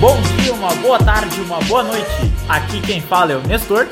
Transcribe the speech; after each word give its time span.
bom 0.00 0.20
dia, 0.22 0.52
uma 0.52 0.74
boa 0.76 0.98
tarde, 0.98 1.40
uma 1.40 1.60
boa 1.60 1.82
noite. 1.82 2.06
Aqui 2.48 2.80
quem 2.80 3.00
fala 3.00 3.32
é 3.32 3.36
o 3.36 3.40
Nestor. 3.40 3.86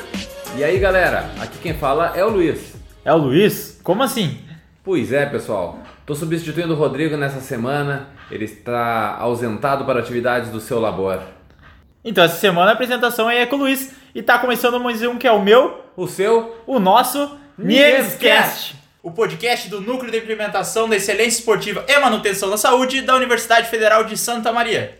E 0.56 0.62
aí 0.64 0.78
galera, 0.78 1.30
aqui 1.40 1.58
quem 1.58 1.74
fala 1.74 2.12
é 2.16 2.24
o 2.24 2.28
Luiz. 2.28 2.74
É 3.04 3.12
o 3.12 3.16
Luiz? 3.16 3.80
Como 3.82 4.02
assim? 4.02 4.38
Pois 4.82 5.12
é, 5.12 5.26
pessoal. 5.26 5.78
Estou 6.00 6.14
substituindo 6.14 6.74
o 6.74 6.76
Rodrigo 6.76 7.16
nessa 7.16 7.40
semana. 7.40 8.08
Ele 8.30 8.44
está 8.44 9.16
ausentado 9.18 9.84
para 9.84 10.00
atividades 10.00 10.50
do 10.50 10.60
seu 10.60 10.78
labor. 10.80 11.20
Então, 12.04 12.22
essa 12.22 12.36
semana 12.36 12.70
a 12.70 12.74
apresentação 12.74 13.28
aí 13.28 13.38
é 13.38 13.46
com 13.46 13.56
o 13.56 13.60
Luiz. 13.60 13.92
E 14.14 14.22
tá 14.22 14.38
começando 14.38 14.78
mais 14.78 15.02
um 15.02 15.16
que 15.16 15.26
é 15.26 15.32
o 15.32 15.42
meu, 15.42 15.82
O 15.96 16.06
seu? 16.06 16.62
o 16.66 16.78
nosso. 16.78 17.38
Niemescast. 17.56 18.76
O 19.02 19.10
podcast 19.10 19.68
do 19.68 19.80
Núcleo 19.80 20.10
de 20.10 20.18
Implementação 20.18 20.88
da 20.88 20.96
Excelência 20.96 21.38
Esportiva 21.38 21.84
e 21.88 21.98
Manutenção 21.98 22.50
da 22.50 22.56
Saúde 22.56 23.02
da 23.02 23.14
Universidade 23.14 23.68
Federal 23.68 24.04
de 24.04 24.16
Santa 24.16 24.52
Maria. 24.52 24.98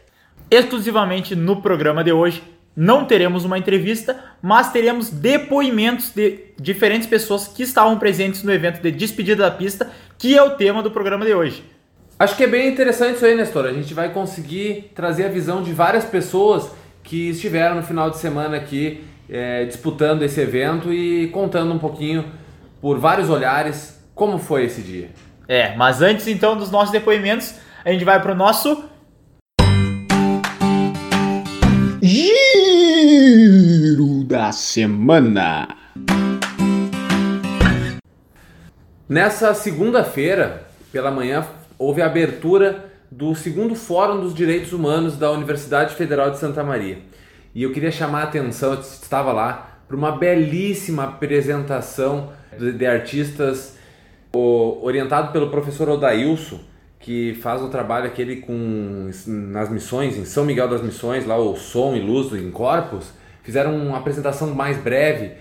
Exclusivamente 0.51 1.35
no 1.35 1.61
programa 1.61 2.05
de 2.05 2.13
hoje, 2.13 2.43
não 2.77 3.05
teremos 3.05 3.45
uma 3.45 3.59
entrevista, 3.59 4.19
mas 4.43 4.73
teremos 4.73 5.11
depoimentos 5.11 6.11
de 6.11 6.47
diferentes 6.61 7.07
pessoas 7.07 7.47
que 7.47 7.63
estavam 7.63 7.99
presentes 7.99 8.43
no 8.43 8.53
evento 8.53 8.81
de 8.81 8.91
despedida 8.91 9.45
da 9.45 9.51
pista, 9.51 9.91
que 10.19 10.37
é 10.37 10.43
o 10.43 10.51
tema 10.51 10.83
do 10.83 10.91
programa 10.91 11.25
de 11.25 11.33
hoje. 11.35 11.65
Acho 12.19 12.37
que 12.37 12.45
é 12.45 12.47
bem 12.47 12.69
interessante 12.69 13.17
isso 13.17 13.27
aí, 13.27 13.35
Nestor. 13.35 13.67
A 13.67 13.73
gente 13.73 13.93
vai 13.93 14.13
conseguir 14.13 14.91
trazer 14.95 15.27
a 15.27 15.29
visão 15.29 15.63
de 15.63 15.73
várias 15.73 16.05
pessoas 16.05 16.71
que 17.03 17.31
estiveram 17.31 17.77
no 17.77 17.83
final 17.83 18.11
de 18.11 18.19
semana 18.19 18.57
aqui 18.57 19.05
eh, 19.29 19.65
disputando 19.65 20.23
esse 20.23 20.41
evento 20.41 20.93
e 20.93 21.29
contando 21.29 21.73
um 21.73 21.79
pouquinho 21.79 22.25
por 22.81 22.99
vários 22.99 23.31
olhares 23.31 24.01
como 24.15 24.39
foi 24.39 24.65
esse 24.65 24.81
dia. 24.81 25.11
É, 25.49 25.75
mas 25.77 26.01
antes 26.01 26.27
então 26.27 26.57
dos 26.57 26.71
nossos 26.71 26.91
depoimentos, 26.91 27.55
a 27.85 27.91
gente 27.91 28.05
vai 28.05 28.21
pro 28.21 28.35
nosso 28.35 28.85
Giro 33.85 34.25
da 34.25 34.51
semana. 34.51 35.69
Nessa 39.07 39.53
segunda-feira, 39.53 40.67
pela 40.91 41.11
manhã, 41.11 41.47
houve 41.79 42.01
a 42.01 42.07
abertura 42.07 42.91
do 43.11 43.35
segundo 43.35 43.75
Fórum 43.75 44.23
dos 44.23 44.33
Direitos 44.35 44.73
Humanos 44.73 45.19
da 45.19 45.31
Universidade 45.31 45.95
Federal 45.97 46.31
de 46.31 46.39
Santa 46.39 46.65
Maria. 46.65 47.01
E 47.55 47.63
eu 47.63 47.73
queria 47.75 47.91
chamar 47.93 48.21
a 48.21 48.25
atenção, 48.25 48.73
eu 48.73 48.81
estava 48.81 49.33
lá, 49.35 49.81
para 49.87 49.95
uma 49.99 50.13
belíssima 50.13 51.05
apresentação 51.05 52.33
de, 52.59 52.73
de 52.73 52.87
artistas 52.87 53.77
o- 54.35 54.79
orientado 54.83 55.31
pelo 55.31 55.51
professor 55.51 55.91
Odailson, 55.91 56.59
que 56.99 57.35
faz 57.43 57.61
o 57.61 57.69
trabalho 57.69 58.07
aquele 58.07 58.37
com 58.37 59.11
nas 59.27 59.69
missões, 59.69 60.17
em 60.17 60.25
São 60.25 60.47
Miguel 60.47 60.69
das 60.71 60.81
Missões, 60.81 61.27
lá 61.27 61.37
o 61.37 61.55
Som 61.55 61.95
e 61.95 62.01
Luz 62.01 62.33
em 62.33 62.51
Corpus, 62.51 63.23
fizeram 63.45 63.77
uma 63.77 63.99
apresentação 63.99 64.53
mais 64.53 64.77
breve. 64.77 65.33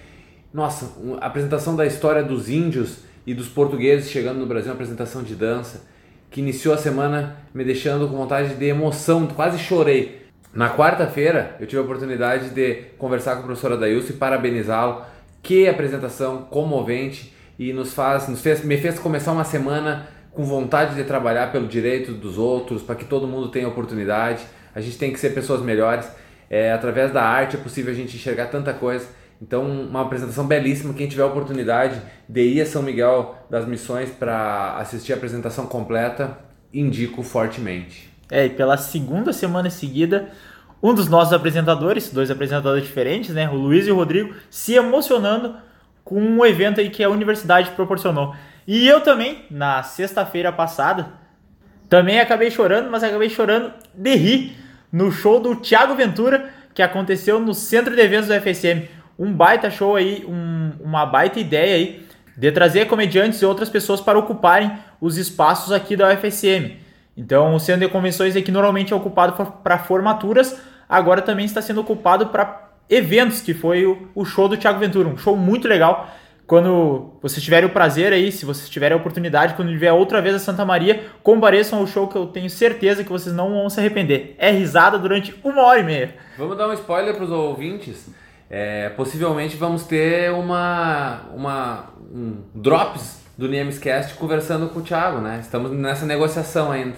Nossa, 0.53 0.91
a 1.19 1.25
apresentação 1.25 1.75
da 1.75 1.85
história 1.85 2.21
dos 2.21 2.49
índios 2.49 2.99
e 3.25 3.33
dos 3.33 3.47
portugueses 3.47 4.11
chegando 4.11 4.39
no 4.39 4.45
Brasil, 4.45 4.69
uma 4.69 4.75
apresentação 4.75 5.23
de 5.23 5.33
dança, 5.33 5.81
que 6.29 6.41
iniciou 6.41 6.75
a 6.75 6.77
semana 6.77 7.37
me 7.53 7.63
deixando 7.63 8.07
com 8.07 8.17
vontade 8.17 8.55
de 8.55 8.65
emoção, 8.65 9.25
quase 9.27 9.57
chorei. 9.57 10.21
Na 10.53 10.69
quarta-feira, 10.69 11.55
eu 11.59 11.65
tive 11.65 11.81
a 11.81 11.83
oportunidade 11.83 12.49
de 12.49 12.73
conversar 12.99 13.37
com 13.37 13.41
o 13.41 13.45
professor 13.45 13.71
Adailson 13.71 14.13
e 14.13 14.17
parabenizá-lo. 14.17 15.01
Que 15.41 15.67
apresentação 15.67 16.43
comovente 16.43 17.33
e 17.57 17.73
nos 17.73 17.93
faz, 17.93 18.27
nos 18.27 18.41
fez, 18.41 18.63
me 18.63 18.77
fez 18.77 18.99
começar 18.99 19.31
uma 19.31 19.43
semana 19.43 20.07
com 20.31 20.43
vontade 20.43 20.95
de 20.95 21.03
trabalhar 21.03 21.51
pelo 21.51 21.67
direito 21.67 22.11
dos 22.11 22.37
outros, 22.37 22.81
para 22.81 22.95
que 22.95 23.05
todo 23.05 23.27
mundo 23.27 23.49
tenha 23.49 23.67
oportunidade. 23.67 24.43
A 24.75 24.81
gente 24.81 24.97
tem 24.97 25.11
que 25.11 25.19
ser 25.19 25.31
pessoas 25.33 25.61
melhores. 25.61 26.07
É, 26.53 26.71
através 26.71 27.11
da 27.11 27.23
arte 27.23 27.55
é 27.55 27.59
possível 27.59 27.91
a 27.91 27.95
gente 27.95 28.15
enxergar 28.15 28.45
tanta 28.45 28.71
coisa. 28.73 29.07
Então, 29.41 29.63
uma 29.63 30.03
apresentação 30.03 30.45
belíssima. 30.45 30.93
Quem 30.93 31.07
tiver 31.07 31.23
a 31.23 31.25
oportunidade 31.25 31.99
de 32.29 32.41
ir 32.43 32.61
a 32.61 32.65
São 32.67 32.83
Miguel 32.83 33.35
das 33.49 33.65
Missões 33.65 34.11
para 34.11 34.77
assistir 34.77 35.13
a 35.13 35.15
apresentação 35.15 35.65
completa, 35.65 36.37
indico 36.71 37.23
fortemente. 37.23 38.07
É, 38.29 38.45
e 38.45 38.51
pela 38.51 38.77
segunda 38.77 39.33
semana 39.33 39.71
seguida, 39.71 40.29
um 40.81 40.93
dos 40.93 41.09
nossos 41.09 41.33
apresentadores, 41.33 42.11
dois 42.11 42.29
apresentadores 42.29 42.83
diferentes, 42.83 43.33
né, 43.33 43.49
o 43.49 43.55
Luiz 43.55 43.87
e 43.87 43.91
o 43.91 43.95
Rodrigo, 43.95 44.35
se 44.51 44.75
emocionando 44.75 45.55
com 46.03 46.21
um 46.21 46.45
evento 46.45 46.79
aí 46.79 46.91
que 46.91 47.03
a 47.03 47.09
universidade 47.09 47.71
proporcionou. 47.71 48.35
E 48.67 48.87
eu 48.87 49.01
também, 49.01 49.43
na 49.49 49.81
sexta-feira 49.81 50.51
passada, 50.51 51.13
também 51.89 52.19
acabei 52.19 52.51
chorando, 52.51 52.91
mas 52.91 53.03
acabei 53.03 53.27
chorando 53.27 53.73
de 53.95 54.15
rir 54.15 54.62
no 54.93 55.11
show 55.11 55.39
do 55.39 55.55
Thiago 55.55 55.95
Ventura, 55.95 56.49
que 56.73 56.81
aconteceu 56.81 57.39
no 57.39 57.53
Centro 57.53 57.95
de 57.95 58.01
Eventos 58.01 58.27
do 58.27 58.33
FSM. 58.35 58.87
Um 59.19 59.33
baita 59.33 59.69
show 59.71 59.95
aí, 59.95 60.23
um- 60.27 60.71
uma 60.79 61.05
baita 61.05 61.39
ideia 61.39 61.75
aí 61.75 62.05
de 62.37 62.51
trazer 62.51 62.85
comediantes 62.85 63.41
e 63.41 63.45
outras 63.45 63.69
pessoas 63.69 63.99
para 63.99 64.17
ocuparem 64.17 64.71
os 65.01 65.17
espaços 65.17 65.71
aqui 65.71 65.95
da 65.95 66.07
UFSM. 66.09 66.77
Então, 67.17 67.53
o 67.53 67.59
centro 67.59 67.85
de 67.87 67.91
convenções 67.91 68.35
aqui 68.35 68.51
normalmente 68.51 68.93
é 68.93 68.95
ocupado 68.95 69.33
para 69.63 69.77
formaturas, 69.79 70.59
agora 70.87 71.21
também 71.21 71.45
está 71.45 71.61
sendo 71.61 71.81
ocupado 71.81 72.27
para 72.27 72.69
eventos, 72.89 73.41
que 73.41 73.53
foi 73.53 73.85
o, 73.85 74.07
o 74.15 74.25
show 74.25 74.47
do 74.47 74.57
Thiago 74.57 74.79
Ventura, 74.79 75.09
um 75.09 75.17
show 75.17 75.35
muito 75.35 75.67
legal. 75.67 76.09
Quando 76.53 77.15
vocês 77.19 77.43
tiverem 77.43 77.67
o 77.67 77.71
prazer 77.73 78.13
aí, 78.13 78.31
se 78.31 78.45
vocês 78.45 78.69
tiverem 78.69 78.95
a 78.95 78.99
oportunidade, 78.99 79.55
quando 79.55 79.75
vier 79.75 79.91
outra 79.91 80.21
vez 80.21 80.35
a 80.35 80.39
Santa 80.39 80.63
Maria, 80.63 81.03
compareçam 81.23 81.79
ao 81.79 81.87
show 81.87 82.07
que 82.07 82.15
eu 82.15 82.27
tenho 82.27 82.47
certeza 82.47 83.03
que 83.03 83.09
vocês 83.11 83.35
não 83.35 83.49
vão 83.49 83.67
se 83.71 83.79
arrepender. 83.79 84.35
É 84.37 84.51
risada 84.51 84.99
durante 84.99 85.33
uma 85.43 85.63
hora 85.63 85.79
e 85.79 85.83
meia. 85.83 86.15
Vamos 86.37 86.55
dar 86.55 86.67
um 86.69 86.73
spoiler 86.73 87.15
para 87.15 87.23
os 87.23 87.31
ouvintes. 87.31 88.07
É, 88.51 88.89
possivelmente 88.89 89.57
vamos 89.57 89.85
ter 89.85 90.31
uma, 90.31 91.21
uma 91.33 91.85
um 92.13 92.35
drops 92.53 93.19
do 93.35 93.47
Niemescast 93.49 94.13
conversando 94.13 94.69
com 94.69 94.77
o 94.79 94.83
Thiago, 94.83 95.21
né? 95.21 95.39
Estamos 95.41 95.71
nessa 95.71 96.05
negociação 96.05 96.71
ainda. 96.71 96.97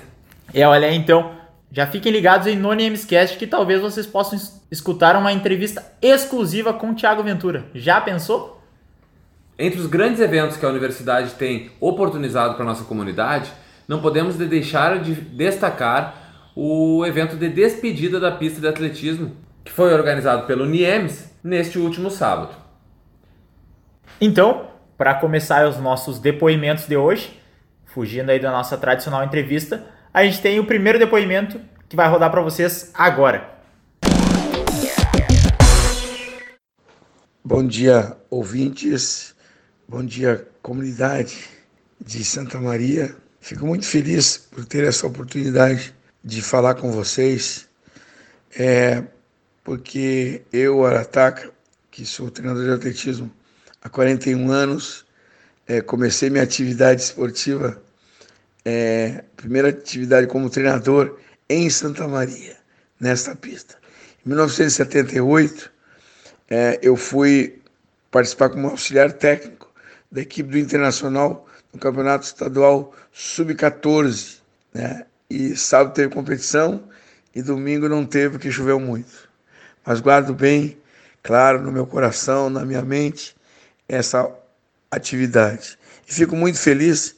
É, 0.53 0.67
olha 0.67 0.85
aí, 0.89 0.97
então, 0.97 1.31
já 1.71 1.87
fiquem 1.87 2.11
ligados 2.11 2.45
em 2.47 2.57
No 2.57 2.71
Namescast 2.75 3.37
que 3.37 3.47
talvez 3.47 3.79
vocês 3.79 4.05
possam 4.05 4.35
es- 4.37 4.61
escutar 4.69 5.15
uma 5.15 5.31
entrevista 5.31 5.81
exclusiva 6.01 6.73
com 6.73 6.89
o 6.89 6.93
Thiago 6.93 7.23
Ventura. 7.23 7.63
Já 7.73 8.01
pensou? 8.01 8.54
Entre 9.57 9.79
os 9.79 9.87
grandes 9.87 10.19
eventos 10.19 10.57
que 10.57 10.65
a 10.65 10.69
universidade 10.69 11.35
tem 11.35 11.71
oportunizado 11.79 12.55
para 12.55 12.65
nossa 12.65 12.83
comunidade, 12.83 13.53
não 13.87 14.01
podemos 14.01 14.37
de 14.37 14.45
deixar 14.45 15.01
de 15.01 15.13
destacar 15.13 16.51
o 16.53 17.05
evento 17.05 17.37
de 17.37 17.47
despedida 17.47 18.19
da 18.19 18.33
pista 18.33 18.59
de 18.59 18.67
atletismo, 18.67 19.31
que 19.63 19.71
foi 19.71 19.93
organizado 19.93 20.45
pelo 20.45 20.65
Niemes 20.65 21.33
neste 21.41 21.79
último 21.79 22.11
sábado. 22.11 22.53
Então, 24.19 24.67
para 24.97 25.13
começar 25.13 25.65
os 25.67 25.77
nossos 25.77 26.19
depoimentos 26.19 26.85
de 26.85 26.97
hoje, 26.97 27.39
fugindo 27.85 28.31
aí 28.31 28.39
da 28.39 28.51
nossa 28.51 28.77
tradicional 28.77 29.23
entrevista, 29.23 29.85
a 30.13 30.25
gente 30.25 30.41
tem 30.41 30.59
o 30.59 30.65
primeiro 30.65 30.99
depoimento 30.99 31.61
que 31.87 31.95
vai 31.95 32.09
rodar 32.09 32.29
para 32.29 32.41
vocês 32.41 32.91
agora. 32.93 33.55
Bom 37.41 37.65
dia, 37.65 38.17
ouvintes. 38.29 39.34
Bom 39.87 40.03
dia, 40.03 40.47
comunidade 40.63 41.47
de 42.03 42.25
Santa 42.25 42.59
Maria. 42.59 43.15
Fico 43.39 43.67
muito 43.67 43.85
feliz 43.85 44.35
por 44.35 44.65
ter 44.65 44.83
essa 44.83 45.05
oportunidade 45.05 45.93
de 46.23 46.41
falar 46.41 46.73
com 46.73 46.91
vocês, 46.91 47.67
é, 48.57 49.03
porque 49.63 50.41
eu, 50.51 50.83
Arataca, 50.83 51.51
que 51.91 52.03
sou 52.03 52.31
treinador 52.31 52.63
de 52.63 52.71
atletismo 52.71 53.31
há 53.79 53.87
41 53.87 54.51
anos, 54.51 55.05
é, 55.67 55.81
comecei 55.81 56.31
minha 56.31 56.43
atividade 56.43 57.01
esportiva, 57.01 57.79
é, 58.65 59.23
primeira 59.37 59.69
atividade 59.69 60.25
como 60.25 60.49
treinador 60.49 61.19
em 61.47 61.69
Santa 61.69 62.07
Maria, 62.07 62.57
nesta 62.99 63.35
pista. 63.35 63.77
Em 64.25 64.29
1978, 64.29 65.71
é, 66.49 66.79
eu 66.81 66.95
fui 66.95 67.61
participar 68.09 68.49
como 68.49 68.69
auxiliar 68.69 69.13
técnico 69.13 69.74
da 70.11 70.21
equipe 70.21 70.49
do 70.49 70.57
Internacional 70.57 71.47
no 71.73 71.79
Campeonato 71.79 72.25
Estadual 72.25 72.93
Sub-14. 73.11 74.37
Né? 74.73 75.05
E 75.29 75.55
sábado 75.55 75.93
teve 75.93 76.13
competição 76.13 76.83
e 77.33 77.41
domingo 77.41 77.89
não 77.89 78.05
teve 78.05 78.31
porque 78.31 78.51
choveu 78.51 78.79
muito. 78.79 79.29
Mas 79.85 79.99
guardo 79.99 80.33
bem, 80.33 80.77
claro, 81.21 81.61
no 81.61 81.71
meu 81.71 81.85
coração, 81.85 82.49
na 82.49 82.65
minha 82.65 82.81
mente, 82.81 83.35
essa 83.87 84.29
atividade. 84.89 85.77
E 86.07 86.13
fico 86.13 86.35
muito 86.35 86.57
feliz 86.57 87.15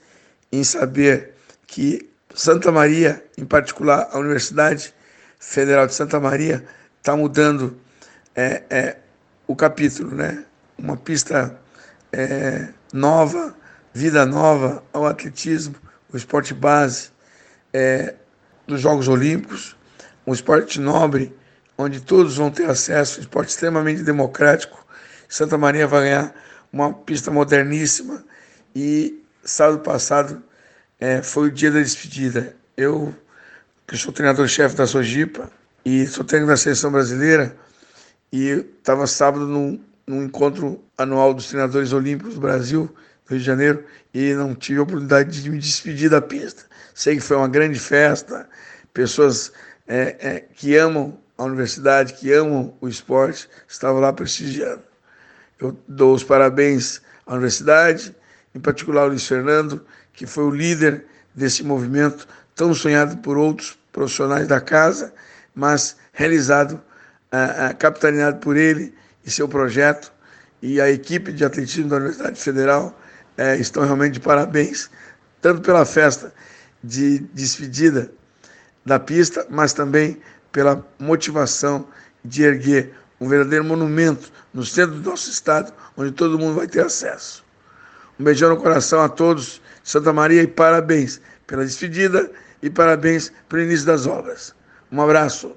em 0.52 0.64
saber 0.64 1.34
que 1.66 2.10
Santa 2.34 2.72
Maria, 2.72 3.24
em 3.38 3.46
particular 3.46 4.10
a 4.12 4.20
Universidade 4.20 4.94
Federal 5.40 5.88
de 5.88 5.94
Santa 5.94 6.20
Maria, 6.20 6.66
está 7.00 7.16
mudando 7.16 7.78
é, 8.36 8.64
é, 8.70 8.98
o 9.46 9.56
capítulo, 9.56 10.16
né? 10.16 10.44
Uma 10.78 10.98
pista 10.98 11.58
é, 12.12 12.70
nova, 12.98 13.56
vida 13.94 14.26
nova 14.26 14.84
ao 14.92 15.06
atletismo, 15.06 15.76
o 16.12 16.18
esporte 16.18 16.54
base 16.54 17.12
é, 17.72 18.16
dos 18.66 18.82
Jogos 18.82 19.08
Olímpicos, 19.08 19.78
um 20.26 20.34
esporte 20.34 20.80
nobre, 20.80 21.34
onde 21.78 22.02
todos 22.02 22.38
vão 22.38 22.50
ter 22.50 22.70
acesso, 22.70 23.20
um 23.20 23.22
esporte 23.22 23.50
extremamente 23.50 24.02
democrático. 24.02 24.86
Santa 25.30 25.58
Maria 25.58 25.86
vai 25.88 26.02
ganhar 26.02 26.34
uma 26.74 26.92
pista 26.92 27.30
moderníssima 27.30 28.26
e 28.76 29.24
sábado 29.44 29.80
passado 29.80 30.42
é, 31.00 31.22
foi 31.22 31.48
o 31.48 31.52
dia 31.52 31.72
da 31.72 31.80
despedida. 31.80 32.56
Eu, 32.76 33.14
que 33.86 33.96
sou 33.96 34.12
treinador-chefe 34.12 34.76
da 34.76 34.88
Sojipa 34.88 35.52
e 35.86 36.08
sou 36.08 36.26
técnico 36.26 36.52
da 36.52 36.58
seleção 36.58 36.92
brasileira, 36.92 37.56
e 38.32 38.66
estava 38.80 39.08
sábado 39.08 39.48
num, 39.48 39.80
num 40.08 40.24
encontro 40.24 40.82
anual 40.98 41.34
dos 41.34 41.50
treinadores 41.50 41.92
olímpicos 41.92 42.36
do 42.36 42.40
Brasil, 42.40 42.90
Rio 43.30 43.40
de 43.40 43.46
Janeiro, 43.46 43.84
e 44.14 44.34
não 44.34 44.56
tive 44.56 44.80
a 44.80 44.84
oportunidade 44.84 45.44
de 45.44 45.50
me 45.50 45.60
despedir 45.60 46.10
da 46.10 46.22
pista. 46.22 46.64
Sei 46.96 47.18
que 47.18 47.22
foi 47.22 47.36
uma 47.36 47.50
grande 47.50 47.78
festa, 47.78 48.48
pessoas 48.94 49.52
é, 49.86 50.16
é, 50.20 50.40
que 50.40 50.78
amam 50.78 51.20
a 51.38 51.44
universidade, 51.44 52.14
que 52.14 52.32
amam 52.32 52.74
o 52.80 52.88
esporte, 52.88 53.50
estavam 53.68 54.00
lá 54.00 54.14
prestigiando. 54.14 54.82
Eu 55.60 55.78
dou 55.88 56.16
os 56.16 56.24
parabéns 56.24 57.02
à 57.26 57.34
universidade, 57.34 58.16
em 58.56 58.60
particular 58.60 59.02
ao 59.02 59.10
Luiz 59.10 59.28
Fernando, 59.28 59.86
que 60.14 60.26
foi 60.26 60.46
o 60.46 60.52
líder 60.52 61.06
desse 61.36 61.64
movimento 61.64 62.28
tão 62.56 62.74
sonhado 62.74 63.18
por 63.18 63.38
outros 63.38 63.78
profissionais 63.92 64.48
da 64.48 64.62
casa, 64.62 65.14
mas 65.54 65.98
realizado, 66.14 66.82
ah, 67.32 67.74
capitaneado 67.78 68.38
por 68.38 68.56
ele 68.56 68.94
e 69.28 69.32
seu 69.32 69.48
projeto. 69.48 70.12
E 70.62 70.82
a 70.82 70.90
equipe 70.90 71.32
de 71.32 71.46
atletismo 71.46 71.90
da 71.90 71.98
Universidade 71.98 72.40
Federal 72.40 73.00
eh, 73.38 73.58
estão 73.58 73.84
realmente 73.84 74.14
de 74.14 74.20
parabéns, 74.20 74.90
tanto 75.40 75.62
pela 75.62 75.86
festa 75.86 76.34
de 76.84 77.20
despedida 77.34 78.12
da 78.84 78.98
pista, 79.00 79.46
mas 79.50 79.74
também 79.74 80.20
pela 80.52 80.84
motivação 80.98 81.88
de 82.26 82.44
erguer 82.44 82.94
um 83.20 83.28
verdadeiro 83.28 83.66
monumento 83.66 84.32
no 84.54 84.64
centro 84.64 84.96
do 84.96 85.10
nosso 85.10 85.30
estado, 85.30 85.72
onde 85.96 86.12
todo 86.12 86.40
mundo 86.40 86.56
vai 86.56 86.68
ter 86.68 86.82
acesso. 86.82 87.46
Um 88.20 88.24
beijão 88.24 88.50
no 88.50 88.58
coração 88.58 89.02
a 89.02 89.10
todos 89.10 89.62
de 89.84 89.90
Santa 89.90 90.12
Maria 90.12 90.42
e 90.42 90.48
parabéns 90.48 91.22
pela 91.46 91.64
despedida 91.64 92.32
e 92.62 92.70
parabéns 92.70 93.32
pelo 93.48 93.62
início 93.62 93.86
das 93.86 94.08
obras. 94.08 94.56
Um 94.92 95.02
abraço. 95.02 95.56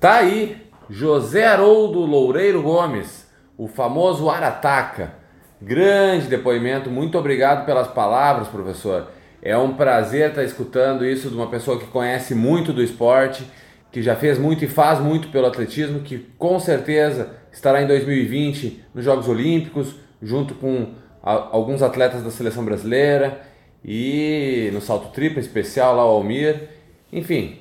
Tá 0.00 0.16
aí 0.16 0.67
José 0.90 1.46
Haroldo 1.46 2.00
Loureiro 2.00 2.62
Gomes, 2.62 3.26
o 3.58 3.68
famoso 3.68 4.30
Arataca. 4.30 5.12
Grande 5.60 6.28
depoimento, 6.28 6.90
muito 6.90 7.18
obrigado 7.18 7.66
pelas 7.66 7.88
palavras, 7.88 8.48
professor. 8.48 9.08
É 9.42 9.56
um 9.58 9.74
prazer 9.74 10.30
estar 10.30 10.42
escutando 10.42 11.04
isso 11.04 11.28
de 11.28 11.34
uma 11.34 11.48
pessoa 11.48 11.78
que 11.78 11.84
conhece 11.86 12.34
muito 12.34 12.72
do 12.72 12.82
esporte, 12.82 13.44
que 13.92 14.00
já 14.00 14.16
fez 14.16 14.38
muito 14.38 14.64
e 14.64 14.68
faz 14.68 14.98
muito 14.98 15.28
pelo 15.28 15.46
atletismo, 15.46 16.00
que 16.00 16.26
com 16.38 16.58
certeza 16.58 17.34
estará 17.52 17.82
em 17.82 17.86
2020 17.86 18.84
nos 18.94 19.04
Jogos 19.04 19.28
Olímpicos, 19.28 19.94
junto 20.22 20.54
com 20.54 20.94
alguns 21.22 21.82
atletas 21.82 22.22
da 22.22 22.30
seleção 22.30 22.64
brasileira 22.64 23.42
e 23.84 24.70
no 24.72 24.80
salto 24.80 25.12
triplo 25.12 25.38
especial 25.38 25.94
lá 25.94 26.06
o 26.06 26.08
Almir. 26.08 26.70
Enfim, 27.12 27.58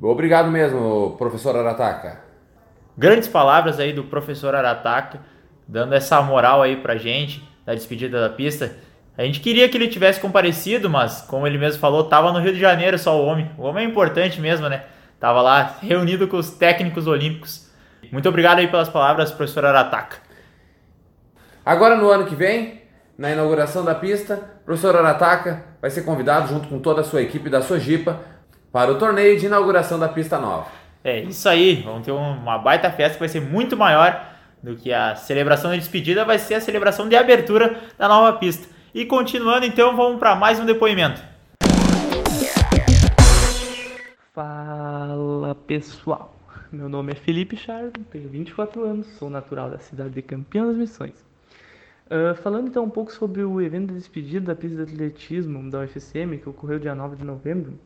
obrigado 0.00 0.50
mesmo, 0.50 1.14
professor 1.18 1.54
Arataca. 1.54 2.29
Grandes 2.96 3.28
palavras 3.28 3.78
aí 3.78 3.92
do 3.92 4.04
professor 4.04 4.54
Arataca, 4.54 5.20
dando 5.66 5.94
essa 5.94 6.20
moral 6.20 6.62
aí 6.62 6.76
pra 6.76 6.96
gente 6.96 7.42
da 7.64 7.74
despedida 7.74 8.20
da 8.20 8.28
pista. 8.28 8.76
A 9.16 9.22
gente 9.24 9.40
queria 9.40 9.68
que 9.68 9.76
ele 9.76 9.88
tivesse 9.88 10.20
comparecido, 10.20 10.88
mas 10.88 11.20
como 11.22 11.46
ele 11.46 11.58
mesmo 11.58 11.80
falou, 11.80 12.04
tava 12.04 12.32
no 12.32 12.40
Rio 12.40 12.52
de 12.52 12.60
Janeiro 12.60 12.98
só 12.98 13.20
o 13.20 13.24
homem. 13.24 13.50
O 13.56 13.62
homem 13.62 13.86
é 13.86 13.88
importante 13.88 14.40
mesmo, 14.40 14.68
né? 14.68 14.84
Tava 15.18 15.42
lá 15.42 15.76
reunido 15.82 16.26
com 16.26 16.38
os 16.38 16.50
técnicos 16.50 17.06
olímpicos. 17.06 17.70
Muito 18.10 18.28
obrigado 18.28 18.58
aí 18.58 18.68
pelas 18.68 18.88
palavras, 18.88 19.30
professor 19.30 19.64
Arataca. 19.64 20.16
Agora 21.64 21.94
no 21.94 22.08
ano 22.08 22.24
que 22.24 22.34
vem, 22.34 22.82
na 23.16 23.30
inauguração 23.30 23.84
da 23.84 23.94
pista, 23.94 24.40
o 24.62 24.64
professor 24.64 24.96
Arataca 24.96 25.64
vai 25.80 25.90
ser 25.90 26.02
convidado 26.02 26.48
junto 26.48 26.68
com 26.68 26.78
toda 26.78 27.02
a 27.02 27.04
sua 27.04 27.20
equipe 27.20 27.50
da 27.50 27.60
Sojipa 27.60 28.18
para 28.72 28.90
o 28.90 28.98
torneio 28.98 29.38
de 29.38 29.46
inauguração 29.46 29.98
da 29.98 30.08
pista 30.08 30.38
nova. 30.38 30.79
É 31.02 31.20
isso 31.22 31.48
aí, 31.48 31.76
vamos 31.76 32.04
ter 32.04 32.12
uma 32.12 32.58
baita 32.58 32.90
festa 32.90 33.14
que 33.14 33.20
vai 33.20 33.28
ser 33.28 33.40
muito 33.40 33.74
maior 33.74 34.36
do 34.62 34.76
que 34.76 34.92
a 34.92 35.16
celebração 35.16 35.70
de 35.70 35.78
despedida, 35.78 36.26
vai 36.26 36.38
ser 36.38 36.54
a 36.54 36.60
celebração 36.60 37.08
de 37.08 37.16
abertura 37.16 37.80
da 37.96 38.06
nova 38.06 38.36
pista. 38.36 38.68
E 38.94 39.06
continuando, 39.06 39.64
então, 39.64 39.96
vamos 39.96 40.18
para 40.18 40.36
mais 40.36 40.60
um 40.60 40.66
depoimento. 40.66 41.22
Fala 44.34 45.54
pessoal, 45.66 46.36
meu 46.70 46.90
nome 46.90 47.12
é 47.12 47.14
Felipe 47.14 47.56
Char, 47.56 47.90
tenho 48.10 48.28
24 48.28 48.84
anos, 48.84 49.06
sou 49.18 49.30
natural 49.30 49.70
da 49.70 49.78
cidade 49.78 50.10
de 50.10 50.20
Campinas 50.20 50.68
das 50.68 50.76
Missões. 50.76 51.24
Uh, 52.06 52.34
falando 52.42 52.68
então 52.68 52.84
um 52.84 52.90
pouco 52.90 53.10
sobre 53.10 53.42
o 53.42 53.58
evento 53.58 53.88
de 53.88 53.94
despedida 53.94 54.48
da 54.48 54.54
pista 54.54 54.84
de 54.84 54.92
atletismo 54.92 55.70
da 55.70 55.80
UFSM, 55.80 56.36
que 56.42 56.48
ocorreu 56.48 56.78
dia 56.78 56.94
9 56.94 57.16
de 57.16 57.24
novembro, 57.24 57.78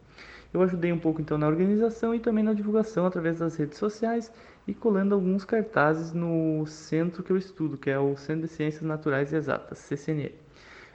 eu 0.55 0.63
ajudei 0.63 0.93
um 0.93 0.99
pouco 0.99 1.21
então 1.21 1.37
na 1.37 1.49
organização 1.49 2.15
e 2.15 2.21
também 2.21 2.45
na 2.45 2.55
divulgação 2.55 3.05
através 3.05 3.41
das 3.41 3.57
redes 3.57 3.77
sociais 3.77 4.33
e 4.69 4.73
colando 4.73 5.15
alguns 5.15 5.45
cartazes 5.45 6.13
no 6.13 6.65
centro 6.65 7.25
que 7.25 7.33
eu 7.33 7.37
estudo, 7.37 7.77
que 7.77 7.91
é 7.91 7.99
o 7.99 8.17
Centro 8.17 8.43
de 8.43 8.49
Ciências 8.49 8.83
Naturais 8.83 9.33
e 9.33 9.37
Exatas, 9.37 9.79
CCNE. 9.79 10.33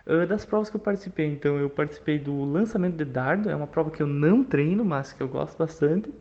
Uh, 0.08 0.26
das 0.26 0.46
provas 0.46 0.70
que 0.70 0.78
eu 0.78 0.80
participei, 0.80 1.28
então, 1.28 1.58
eu 1.58 1.70
participei 1.70 2.18
do 2.18 2.46
lançamento 2.46 2.96
de 2.96 3.06
dardo, 3.06 3.50
é 3.50 3.56
uma 3.56 3.68
prova 3.68 3.92
que 3.92 4.02
eu 4.02 4.08
não 4.08 4.44
treino, 4.44 4.84
mas 4.84 5.12
que 5.12 5.22
eu 5.22 5.28
gosto 5.28 5.58
bastante. 5.58 6.12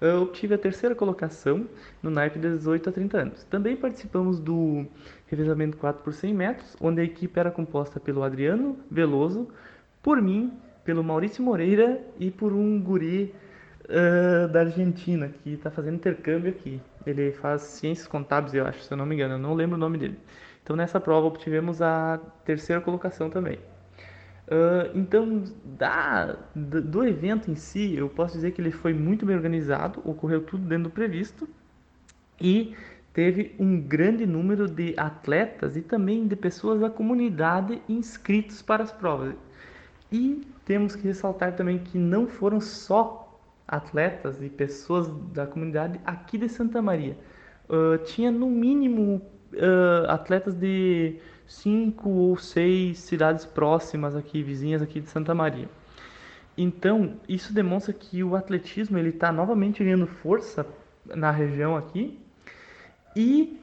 Eu 0.00 0.22
obtive 0.22 0.54
a 0.54 0.58
terceira 0.58 0.94
colocação 0.94 1.66
no 2.02 2.10
naipe 2.10 2.38
de 2.38 2.48
18 2.50 2.88
a 2.88 2.92
30 2.92 3.18
anos. 3.18 3.44
Também 3.44 3.76
participamos 3.76 4.40
do 4.40 4.84
revezamento 5.26 5.76
4 5.76 6.02
por 6.02 6.12
100 6.12 6.34
metros, 6.34 6.76
onde 6.80 7.00
a 7.00 7.04
equipe 7.04 7.38
era 7.38 7.50
composta 7.50 8.00
pelo 8.00 8.22
Adriano 8.22 8.78
Veloso, 8.90 9.48
por 10.02 10.20
mim, 10.20 10.52
pelo 10.84 11.02
Maurício 11.04 11.42
Moreira 11.42 12.00
e 12.18 12.30
por 12.30 12.52
um 12.52 12.80
guri 12.80 13.34
uh, 13.84 14.48
da 14.48 14.60
Argentina 14.60 15.28
que 15.28 15.54
está 15.54 15.70
fazendo 15.70 15.94
intercâmbio 15.94 16.50
aqui. 16.50 16.80
Ele 17.06 17.32
faz 17.32 17.62
ciências 17.62 18.06
contábeis, 18.06 18.54
eu 18.54 18.66
acho, 18.66 18.82
se 18.82 18.92
eu 18.92 18.96
não 18.96 19.06
me 19.06 19.14
engano, 19.14 19.34
eu 19.34 19.38
não 19.38 19.54
lembro 19.54 19.76
o 19.76 19.80
nome 19.80 19.98
dele. 19.98 20.18
Então 20.62 20.76
nessa 20.76 21.00
prova 21.00 21.26
obtivemos 21.26 21.80
a 21.82 22.20
terceira 22.44 22.80
colocação 22.80 23.30
também. 23.30 23.58
Uh, 24.50 24.90
então, 24.98 25.44
da, 25.64 26.36
do 26.56 27.06
evento 27.06 27.50
em 27.50 27.54
si, 27.54 27.94
eu 27.94 28.08
posso 28.08 28.34
dizer 28.34 28.50
que 28.50 28.60
ele 28.60 28.72
foi 28.72 28.92
muito 28.92 29.24
bem 29.24 29.36
organizado, 29.36 30.00
ocorreu 30.04 30.42
tudo 30.42 30.66
dentro 30.66 30.84
do 30.84 30.90
previsto 30.90 31.48
e 32.40 32.74
teve 33.12 33.54
um 33.60 33.80
grande 33.80 34.26
número 34.26 34.66
de 34.66 34.92
atletas 34.96 35.76
e 35.76 35.82
também 35.82 36.26
de 36.26 36.34
pessoas 36.34 36.80
da 36.80 36.90
comunidade 36.90 37.80
inscritos 37.88 38.60
para 38.60 38.82
as 38.82 38.90
provas. 38.90 39.36
E 40.12 40.46
temos 40.64 40.96
que 40.96 41.06
ressaltar 41.06 41.54
também 41.54 41.78
que 41.78 41.98
não 41.98 42.26
foram 42.26 42.60
só 42.60 43.38
atletas 43.66 44.42
e 44.42 44.48
pessoas 44.48 45.08
da 45.32 45.46
comunidade 45.46 46.00
aqui 46.04 46.36
de 46.36 46.48
Santa 46.48 46.82
Maria. 46.82 47.16
Uh, 47.68 47.98
tinha 48.04 48.30
no 48.30 48.50
mínimo 48.50 49.22
uh, 49.54 50.10
atletas 50.10 50.54
de 50.54 51.16
cinco 51.46 52.08
ou 52.08 52.36
seis 52.36 52.98
cidades 52.98 53.44
próximas 53.44 54.16
aqui, 54.16 54.42
vizinhas 54.42 54.82
aqui 54.82 55.00
de 55.00 55.08
Santa 55.08 55.34
Maria. 55.34 55.68
Então, 56.58 57.14
isso 57.28 57.54
demonstra 57.54 57.92
que 57.92 58.22
o 58.22 58.34
atletismo 58.34 58.98
ele 58.98 59.10
está 59.10 59.32
novamente 59.32 59.82
ganhando 59.82 60.06
força 60.06 60.66
na 61.06 61.30
região 61.30 61.76
aqui. 61.76 62.18
E 63.16 63.58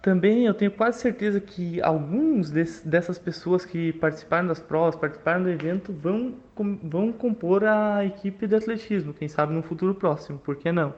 também 0.00 0.46
eu 0.46 0.54
tenho 0.54 0.70
quase 0.70 1.00
certeza 1.00 1.40
que 1.40 1.82
alguns 1.82 2.50
dessas 2.50 3.18
pessoas 3.18 3.64
que 3.64 3.92
participaram 3.94 4.48
das 4.48 4.60
provas, 4.60 4.94
participaram 4.94 5.42
do 5.42 5.50
evento, 5.50 5.92
vão, 5.92 6.34
vão 6.82 7.12
compor 7.12 7.64
a 7.64 8.04
equipe 8.04 8.46
de 8.46 8.54
atletismo, 8.54 9.12
quem 9.12 9.28
sabe 9.28 9.52
no 9.52 9.62
futuro 9.62 9.94
próximo, 9.94 10.38
por 10.38 10.56
que 10.56 10.70
não? 10.70 10.90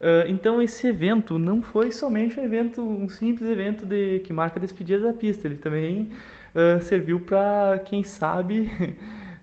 Uh, 0.00 0.22
então 0.28 0.62
esse 0.62 0.86
evento 0.86 1.40
não 1.40 1.60
foi 1.60 1.90
somente 1.90 2.38
um 2.38 2.44
evento, 2.44 2.80
um 2.80 3.08
simples 3.08 3.50
evento 3.50 3.84
de 3.84 4.20
que 4.20 4.32
marca 4.32 4.60
a 4.60 4.62
despedida 4.62 5.08
da 5.08 5.12
pista, 5.12 5.48
ele 5.48 5.56
também 5.56 6.12
uh, 6.54 6.80
serviu 6.80 7.18
para 7.18 7.80
quem 7.84 8.04
sabe 8.04 8.70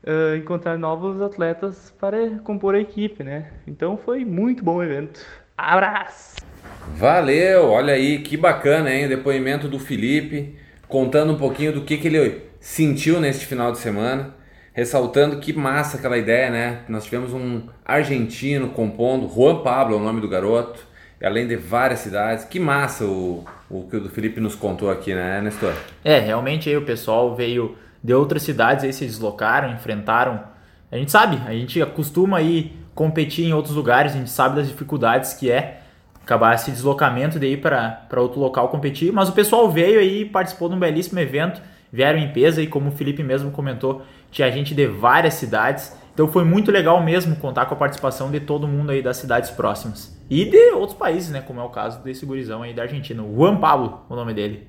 uh, 0.08 0.36
encontrar 0.40 0.78
novos 0.78 1.22
atletas 1.22 1.94
para 2.00 2.40
compor 2.40 2.74
a 2.74 2.80
equipe, 2.80 3.22
né? 3.22 3.52
Então 3.68 3.98
foi 3.98 4.24
muito 4.24 4.64
bom 4.64 4.78
o 4.78 4.84
evento. 4.84 5.20
Abraço! 5.58 6.45
Valeu, 6.94 7.70
olha 7.70 7.94
aí 7.94 8.20
que 8.20 8.38
bacana, 8.38 8.94
hein? 8.94 9.06
O 9.06 9.10
depoimento 9.10 9.68
do 9.68 9.80
Felipe 9.80 10.56
contando 10.88 11.34
um 11.34 11.38
pouquinho 11.38 11.74
do 11.74 11.82
que, 11.82 11.98
que 11.98 12.08
ele 12.08 12.42
sentiu 12.60 13.20
neste 13.20 13.46
final 13.46 13.72
de 13.72 13.80
semana 13.80 14.34
ressaltando 14.76 15.38
que 15.38 15.54
massa 15.54 15.98
aquela 15.98 16.18
ideia, 16.18 16.50
né? 16.52 16.80
Nós 16.90 17.06
tivemos 17.06 17.34
um 17.34 17.62
argentino 17.86 18.68
compondo, 18.68 19.34
Juan 19.34 19.64
Pablo 19.64 19.96
é 19.96 19.98
o 19.98 20.04
nome 20.04 20.20
do 20.20 20.28
garoto, 20.28 20.86
além 21.24 21.48
de 21.48 21.56
várias 21.56 22.00
cidades. 22.00 22.44
Que 22.44 22.60
massa 22.60 23.06
o, 23.06 23.46
o 23.70 23.84
que 23.84 23.96
o 23.96 24.10
Felipe 24.10 24.42
nos 24.42 24.54
contou 24.54 24.92
aqui, 24.92 25.16
né, 25.16 25.40
Nestor? 25.42 25.74
É, 26.04 26.20
realmente 26.20 26.68
aí 26.68 26.76
o 26.76 26.82
pessoal 26.82 27.34
veio 27.34 27.78
de 28.04 28.14
outras 28.14 28.44
cidades 28.44 28.84
aí 28.84 28.92
se 28.92 29.06
deslocaram, 29.06 29.72
enfrentaram. 29.72 30.44
A 30.92 30.98
gente 30.98 31.10
sabe, 31.10 31.42
a 31.48 31.54
gente 31.54 31.82
acostuma 31.82 32.42
ir 32.42 32.78
competir 32.94 33.46
em 33.46 33.54
outros 33.54 33.76
lugares, 33.76 34.12
a 34.12 34.18
gente 34.18 34.30
sabe 34.30 34.58
das 34.58 34.68
dificuldades 34.68 35.34
que 35.34 35.50
é 35.50 35.84
acabar 36.26 36.56
esse 36.56 36.72
deslocamento 36.72 37.38
daí 37.40 37.56
para 37.56 38.10
outro 38.18 38.40
local 38.40 38.68
competir, 38.70 39.14
mas 39.14 39.30
o 39.30 39.32
pessoal 39.32 39.70
veio 39.72 40.00
aí 40.00 40.22
e 40.22 40.26
participou 40.26 40.68
de 40.68 40.76
um 40.76 40.80
belíssimo 40.80 41.20
evento, 41.20 41.62
vieram 41.94 42.18
em 42.18 42.34
peso 42.34 42.60
e 42.60 42.68
como 42.68 42.90
o 42.90 42.92
Felipe 42.92 43.24
mesmo 43.24 43.52
comentou, 43.52 44.02
tinha 44.32 44.52
gente 44.52 44.74
de 44.74 44.88
várias 44.88 45.36
cidades, 45.36 45.96
então 46.14 46.28
foi 46.28 46.44
muito 46.44 46.72
legal 46.72 47.02
mesmo 47.02 47.36
contar 47.36 47.68
com 47.68 47.76
a 47.76 47.78
participação 47.78 48.32
de 48.32 48.40
todo 48.40 48.68
mundo 48.68 48.92
aí 48.92 49.04
das 49.04 49.18
cidades 49.18 49.52
próximas. 49.52 50.20
E 50.28 50.46
de 50.46 50.72
outros 50.72 50.98
países, 50.98 51.30
né, 51.30 51.42
como 51.42 51.60
é 51.60 51.64
o 51.64 51.70
caso 51.70 52.04
desse 52.04 52.26
gurizão 52.26 52.64
aí 52.64 52.74
da 52.74 52.82
Argentina, 52.82 53.24
Juan 53.24 53.58
Pablo, 53.58 54.02
o 54.10 54.16
nome 54.16 54.34
dele. 54.34 54.68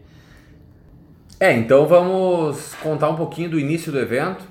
É, 1.40 1.52
então 1.52 1.86
vamos 1.86 2.75
contar 2.82 3.08
um 3.08 3.16
pouquinho 3.16 3.48
do 3.48 3.58
início 3.58 3.90
do 3.90 3.98
evento. 3.98 4.44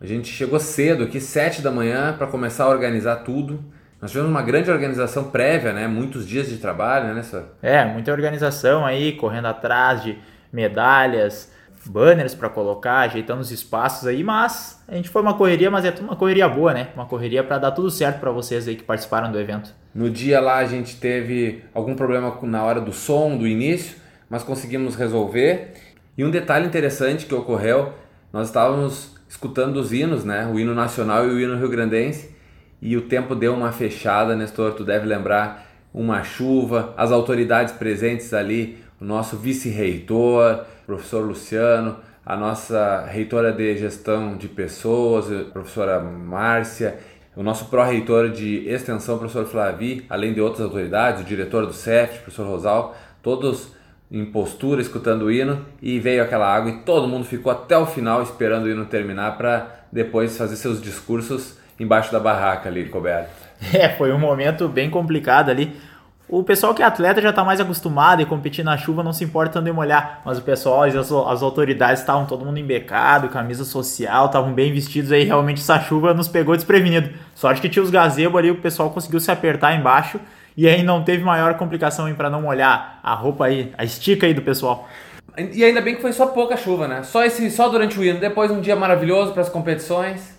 A 0.00 0.06
gente 0.06 0.28
chegou 0.28 0.60
cedo 0.60 1.04
aqui, 1.04 1.20
7 1.20 1.60
da 1.60 1.72
manhã, 1.72 2.14
para 2.16 2.28
começar 2.28 2.64
a 2.64 2.68
organizar 2.68 3.16
tudo. 3.16 3.64
Nós 4.00 4.10
tivemos 4.10 4.30
uma 4.30 4.42
grande 4.42 4.70
organização 4.70 5.24
prévia, 5.24 5.72
né? 5.72 5.86
Muitos 5.88 6.26
dias 6.26 6.48
de 6.48 6.58
trabalho, 6.58 7.06
né, 7.06 7.14
nessa. 7.14 7.46
É, 7.62 7.84
muita 7.84 8.12
organização 8.12 8.84
aí, 8.84 9.12
correndo 9.12 9.46
atrás 9.46 10.02
de 10.02 10.18
medalhas, 10.52 11.50
banners 11.86 12.34
para 12.34 12.48
colocar, 12.48 13.00
ajeitando 13.00 13.40
os 13.40 13.50
espaços 13.50 14.06
aí, 14.06 14.22
mas 14.22 14.82
a 14.86 14.94
gente 14.94 15.08
foi 15.08 15.22
uma 15.22 15.34
correria, 15.34 15.70
mas 15.70 15.84
é 15.84 15.94
uma 16.00 16.16
correria 16.16 16.48
boa, 16.48 16.74
né? 16.74 16.88
Uma 16.94 17.06
correria 17.06 17.42
para 17.42 17.58
dar 17.58 17.70
tudo 17.70 17.90
certo 17.90 18.20
para 18.20 18.30
vocês 18.30 18.68
aí 18.68 18.76
que 18.76 18.84
participaram 18.84 19.32
do 19.32 19.40
evento. 19.40 19.74
No 19.94 20.10
dia 20.10 20.40
lá 20.40 20.56
a 20.56 20.66
gente 20.66 20.96
teve 20.96 21.64
algum 21.72 21.94
problema 21.94 22.36
na 22.42 22.64
hora 22.64 22.80
do 22.80 22.92
som, 22.92 23.36
do 23.36 23.46
início, 23.46 23.96
mas 24.28 24.42
conseguimos 24.42 24.94
resolver. 24.94 25.72
E 26.18 26.24
um 26.24 26.30
detalhe 26.30 26.66
interessante 26.66 27.24
que 27.26 27.34
ocorreu, 27.34 27.94
nós 28.32 28.48
estávamos 28.48 29.14
escutando 29.28 29.76
os 29.76 29.92
hinos, 29.92 30.24
né? 30.24 30.46
O 30.46 30.58
hino 30.58 30.74
nacional 30.74 31.26
e 31.26 31.30
o 31.30 31.40
hino 31.40 31.56
rio-grandense 31.56 32.35
e 32.80 32.96
o 32.96 33.02
tempo 33.02 33.34
deu 33.34 33.54
uma 33.54 33.72
fechada, 33.72 34.36
Nestor, 34.36 34.72
tu 34.72 34.84
deve 34.84 35.06
lembrar, 35.06 35.66
uma 35.92 36.22
chuva, 36.22 36.92
as 36.96 37.10
autoridades 37.10 37.72
presentes 37.72 38.34
ali, 38.34 38.78
o 39.00 39.04
nosso 39.04 39.36
vice-reitor, 39.36 40.64
professor 40.86 41.24
Luciano, 41.24 41.96
a 42.24 42.36
nossa 42.36 43.06
reitora 43.06 43.52
de 43.52 43.76
gestão 43.76 44.36
de 44.36 44.48
pessoas, 44.48 45.26
professora 45.52 46.00
Márcia, 46.00 46.98
o 47.34 47.42
nosso 47.42 47.66
pró-reitor 47.66 48.30
de 48.30 48.68
extensão, 48.68 49.18
professor 49.18 49.46
Flavi, 49.46 50.04
além 50.08 50.32
de 50.32 50.40
outras 50.40 50.62
autoridades, 50.62 51.22
o 51.22 51.24
diretor 51.24 51.66
do 51.66 51.72
CEF, 51.72 52.20
professor 52.20 52.46
Rosal, 52.46 52.96
todos 53.22 53.74
em 54.10 54.24
postura, 54.24 54.80
escutando 54.80 55.22
o 55.22 55.30
hino, 55.30 55.64
e 55.82 55.98
veio 55.98 56.22
aquela 56.22 56.52
água 56.52 56.70
e 56.70 56.78
todo 56.78 57.08
mundo 57.08 57.24
ficou 57.24 57.50
até 57.50 57.76
o 57.76 57.86
final 57.86 58.22
esperando 58.22 58.64
o 58.64 58.70
hino 58.70 58.86
terminar 58.86 59.36
para 59.36 59.84
depois 59.92 60.36
fazer 60.36 60.56
seus 60.56 60.80
discursos 60.80 61.58
embaixo 61.78 62.12
da 62.12 62.20
barraca 62.20 62.68
ali, 62.68 62.88
coberto. 62.88 63.30
É, 63.72 63.88
foi 63.88 64.12
um 64.12 64.18
momento 64.18 64.68
bem 64.68 64.90
complicado 64.90 65.50
ali. 65.50 65.74
O 66.28 66.42
pessoal 66.42 66.74
que 66.74 66.82
é 66.82 66.84
atleta 66.84 67.22
já 67.22 67.30
está 67.30 67.44
mais 67.44 67.60
acostumado 67.60 68.20
e 68.20 68.26
competir 68.26 68.64
na 68.64 68.76
chuva 68.76 69.00
não 69.00 69.12
se 69.12 69.22
importa 69.22 69.52
tanto 69.52 69.68
em 69.68 69.72
molhar, 69.72 70.22
mas 70.24 70.38
o 70.38 70.42
pessoal, 70.42 70.82
as, 70.82 70.94
as 70.96 71.42
autoridades 71.42 72.00
estavam 72.00 72.26
todo 72.26 72.44
mundo 72.44 72.58
embecado, 72.58 73.28
camisa 73.28 73.64
social, 73.64 74.26
estavam 74.26 74.52
bem 74.52 74.72
vestidos 74.72 75.12
aí, 75.12 75.22
realmente 75.22 75.60
essa 75.60 75.78
chuva 75.78 76.12
nos 76.12 76.26
pegou 76.26 76.56
desprevenido. 76.56 77.10
Sorte 77.32 77.60
que 77.60 77.68
tinha 77.68 77.82
os 77.82 77.90
gazebos 77.90 78.38
ali, 78.38 78.50
o 78.50 78.56
pessoal 78.56 78.90
conseguiu 78.90 79.20
se 79.20 79.30
apertar 79.30 79.74
embaixo 79.74 80.18
e 80.56 80.66
aí 80.66 80.82
não 80.82 81.04
teve 81.04 81.22
maior 81.22 81.54
complicação 81.54 82.12
para 82.14 82.28
não 82.28 82.42
molhar 82.42 82.98
a 83.04 83.14
roupa 83.14 83.46
aí, 83.46 83.72
a 83.78 83.84
estica 83.84 84.26
aí 84.26 84.34
do 84.34 84.42
pessoal. 84.42 84.88
E 85.52 85.62
ainda 85.62 85.80
bem 85.80 85.94
que 85.94 86.00
foi 86.00 86.12
só 86.12 86.26
pouca 86.26 86.56
chuva, 86.56 86.88
né? 86.88 87.04
Só 87.04 87.24
esse, 87.24 87.50
só 87.52 87.68
durante 87.68 87.98
o 88.00 88.04
hino, 88.04 88.18
depois 88.18 88.50
um 88.50 88.60
dia 88.60 88.74
maravilhoso 88.74 89.32
para 89.32 89.42
as 89.42 89.48
competições. 89.48 90.35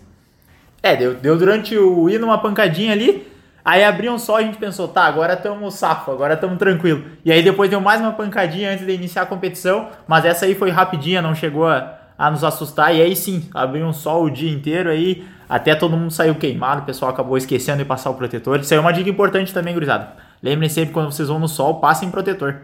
É, 0.82 0.96
deu, 0.96 1.14
deu 1.14 1.36
durante 1.36 1.76
o 1.76 2.08
hino 2.08 2.26
uma 2.26 2.38
pancadinha 2.38 2.92
ali. 2.92 3.26
Aí 3.64 3.84
abriu 3.84 4.12
um 4.12 4.18
sol 4.18 4.40
e 4.40 4.44
a 4.44 4.46
gente 4.46 4.56
pensou, 4.56 4.88
tá, 4.88 5.02
agora 5.02 5.34
estamos 5.34 5.74
safo, 5.74 6.10
agora 6.10 6.34
estamos 6.34 6.58
tranquilo. 6.58 7.04
E 7.22 7.30
aí 7.30 7.42
depois 7.42 7.68
deu 7.68 7.80
mais 7.80 8.00
uma 8.00 8.12
pancadinha 8.12 8.72
antes 8.72 8.86
de 8.86 8.92
iniciar 8.92 9.22
a 9.22 9.26
competição, 9.26 9.90
mas 10.06 10.24
essa 10.24 10.46
aí 10.46 10.54
foi 10.54 10.70
rapidinha, 10.70 11.20
não 11.20 11.34
chegou 11.34 11.68
a, 11.68 11.98
a 12.16 12.30
nos 12.30 12.42
assustar. 12.42 12.94
E 12.94 13.02
aí 13.02 13.14
sim, 13.14 13.46
abriu 13.52 13.84
um 13.84 13.92
sol 13.92 14.24
o 14.24 14.30
dia 14.30 14.50
inteiro 14.50 14.88
aí, 14.88 15.22
até 15.46 15.74
todo 15.74 15.98
mundo 15.98 16.10
saiu 16.10 16.34
queimado, 16.36 16.80
o 16.80 16.84
pessoal 16.86 17.10
acabou 17.10 17.36
esquecendo 17.36 17.78
de 17.78 17.84
passar 17.84 18.08
o 18.08 18.14
protetor. 18.14 18.58
Isso 18.58 18.72
aí 18.72 18.78
é 18.78 18.80
uma 18.80 18.92
dica 18.92 19.10
importante 19.10 19.52
também, 19.52 19.74
gurizada. 19.74 20.14
Lembrem 20.42 20.70
sempre 20.70 20.94
quando 20.94 21.12
vocês 21.12 21.28
vão 21.28 21.38
no 21.38 21.48
sol, 21.48 21.74
passem 21.78 22.10
protetor. 22.10 22.62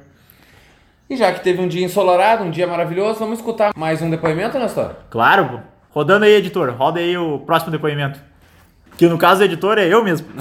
E 1.10 1.16
já 1.16 1.32
que 1.32 1.40
teve 1.40 1.60
um 1.60 1.68
dia 1.68 1.84
ensolarado, 1.84 2.44
um 2.44 2.50
dia 2.50 2.66
maravilhoso, 2.66 3.18
vamos 3.18 3.40
escutar 3.40 3.72
mais 3.76 4.00
um 4.00 4.08
depoimento, 4.08 4.58
Nestor? 4.58 4.92
Claro, 5.10 5.60
Rodando 5.94 6.24
aí, 6.24 6.32
editor, 6.32 6.74
roda 6.76 6.98
aí 6.98 7.16
o 7.16 7.38
próximo 7.38 7.70
depoimento. 7.70 8.18
Que 8.96 9.06
no 9.06 9.16
caso, 9.16 9.42
o 9.42 9.44
editor 9.44 9.78
é 9.78 9.86
eu 9.86 10.02
mesmo. 10.02 10.26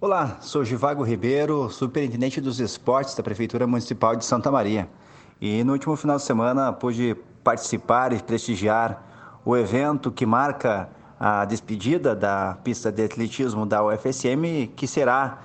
Olá, 0.00 0.38
sou 0.40 0.64
Givago 0.64 1.04
Ribeiro, 1.04 1.70
superintendente 1.70 2.40
dos 2.40 2.58
esportes 2.58 3.14
da 3.14 3.22
Prefeitura 3.22 3.68
Municipal 3.68 4.16
de 4.16 4.24
Santa 4.24 4.50
Maria. 4.50 4.88
E 5.40 5.62
no 5.62 5.74
último 5.74 5.94
final 5.94 6.16
de 6.16 6.24
semana 6.24 6.72
pude 6.72 7.14
participar 7.44 8.12
e 8.12 8.20
prestigiar 8.20 9.00
o 9.44 9.56
evento 9.56 10.10
que 10.10 10.26
marca 10.26 10.88
a 11.20 11.44
despedida 11.44 12.16
da 12.16 12.58
pista 12.64 12.90
de 12.90 13.04
atletismo 13.04 13.64
da 13.64 13.80
UFSM, 13.84 14.72
que 14.74 14.88
será, 14.88 15.38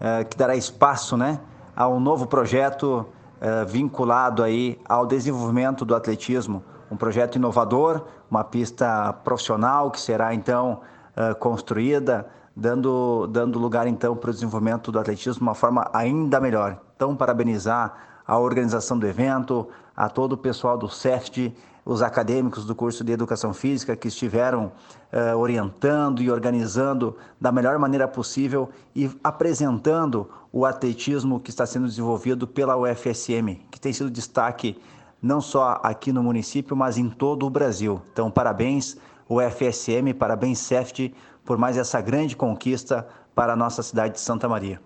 eh, 0.00 0.22
que 0.22 0.36
dará 0.36 0.54
espaço 0.54 1.16
né, 1.16 1.40
ao 1.74 1.98
novo 1.98 2.24
projeto 2.28 3.04
eh, 3.40 3.64
vinculado 3.64 4.42
aí 4.42 4.78
ao 4.88 5.06
desenvolvimento 5.06 5.84
do 5.84 5.94
atletismo, 5.94 6.62
um 6.90 6.96
projeto 6.96 7.36
inovador, 7.36 8.04
uma 8.30 8.42
pista 8.42 9.12
profissional 9.12 9.90
que 9.90 10.00
será 10.00 10.34
então 10.34 10.80
uh, 11.16 11.34
construída, 11.36 12.26
dando, 12.54 13.26
dando 13.28 13.58
lugar 13.58 13.86
então 13.86 14.16
para 14.16 14.30
o 14.30 14.32
desenvolvimento 14.32 14.90
do 14.90 14.98
atletismo 14.98 15.34
de 15.34 15.42
uma 15.42 15.54
forma 15.54 15.88
ainda 15.92 16.40
melhor. 16.40 16.78
Então, 16.96 17.14
parabenizar 17.14 17.94
a 18.26 18.38
organização 18.38 18.98
do 18.98 19.06
evento, 19.06 19.68
a 19.98 20.08
todo 20.08 20.34
o 20.34 20.36
pessoal 20.36 20.78
do 20.78 20.88
CEFT, 20.88 21.52
os 21.84 22.02
acadêmicos 22.02 22.64
do 22.64 22.72
curso 22.72 23.02
de 23.02 23.10
Educação 23.10 23.52
Física 23.52 23.96
que 23.96 24.06
estiveram 24.06 24.70
uh, 25.12 25.36
orientando 25.36 26.22
e 26.22 26.30
organizando 26.30 27.16
da 27.40 27.50
melhor 27.50 27.76
maneira 27.80 28.06
possível 28.06 28.70
e 28.94 29.10
apresentando 29.24 30.30
o 30.52 30.64
atletismo 30.64 31.40
que 31.40 31.50
está 31.50 31.66
sendo 31.66 31.88
desenvolvido 31.88 32.46
pela 32.46 32.76
UFSM, 32.76 33.58
que 33.72 33.80
tem 33.80 33.92
sido 33.92 34.08
destaque 34.08 34.80
não 35.20 35.40
só 35.40 35.80
aqui 35.82 36.12
no 36.12 36.22
município, 36.22 36.76
mas 36.76 36.96
em 36.96 37.10
todo 37.10 37.44
o 37.44 37.50
Brasil. 37.50 38.00
Então, 38.12 38.30
parabéns 38.30 38.96
UFSM, 39.28 40.14
parabéns 40.16 40.60
CEFT 40.60 41.12
por 41.44 41.58
mais 41.58 41.76
essa 41.76 42.00
grande 42.00 42.36
conquista 42.36 43.04
para 43.34 43.54
a 43.54 43.56
nossa 43.56 43.82
cidade 43.82 44.14
de 44.14 44.20
Santa 44.20 44.48
Maria. 44.48 44.80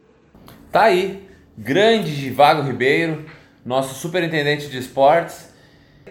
Tá 0.71 0.85
aí, 0.85 1.29
grande 1.59 2.15
Givago 2.15 2.63
Ribeiro, 2.63 3.27
nosso 3.65 3.95
superintendente 3.95 4.69
de 4.69 4.79
esportes, 4.79 5.53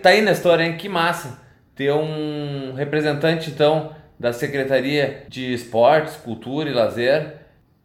Tá 0.02 0.10
aí 0.10 0.28
história, 0.32 0.64
hein? 0.64 0.78
Que 0.78 0.90
massa 0.90 1.40
ter 1.76 1.92
um 1.94 2.74
representante, 2.74 3.50
então, 3.50 3.92
da 4.20 4.34
Secretaria 4.34 5.24
de 5.28 5.54
Esportes, 5.54 6.16
Cultura 6.16 6.70
e 6.70 6.74
Lazer 6.74 7.36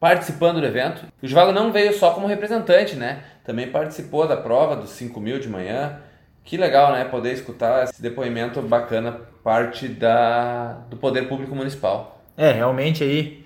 participando 0.00 0.60
do 0.60 0.66
evento. 0.66 1.06
O 1.22 1.26
Givago 1.26 1.52
não 1.52 1.72
veio 1.72 1.92
só 1.92 2.10
como 2.12 2.26
representante, 2.26 2.96
né? 2.96 3.22
Também 3.44 3.68
participou 3.70 4.26
da 4.26 4.36
prova 4.36 4.76
dos 4.76 4.90
5 4.90 5.18
mil 5.20 5.38
de 5.38 5.48
manhã. 5.48 5.98
Que 6.44 6.56
legal, 6.56 6.92
né? 6.92 7.04
Poder 7.04 7.32
escutar 7.32 7.84
esse 7.84 8.00
depoimento 8.00 8.60
bacana, 8.62 9.20
parte 9.42 9.88
da, 9.88 10.74
do 10.90 10.96
Poder 10.96 11.28
Público 11.28 11.54
Municipal. 11.54 12.22
É, 12.36 12.52
realmente 12.52 13.02
aí 13.02 13.44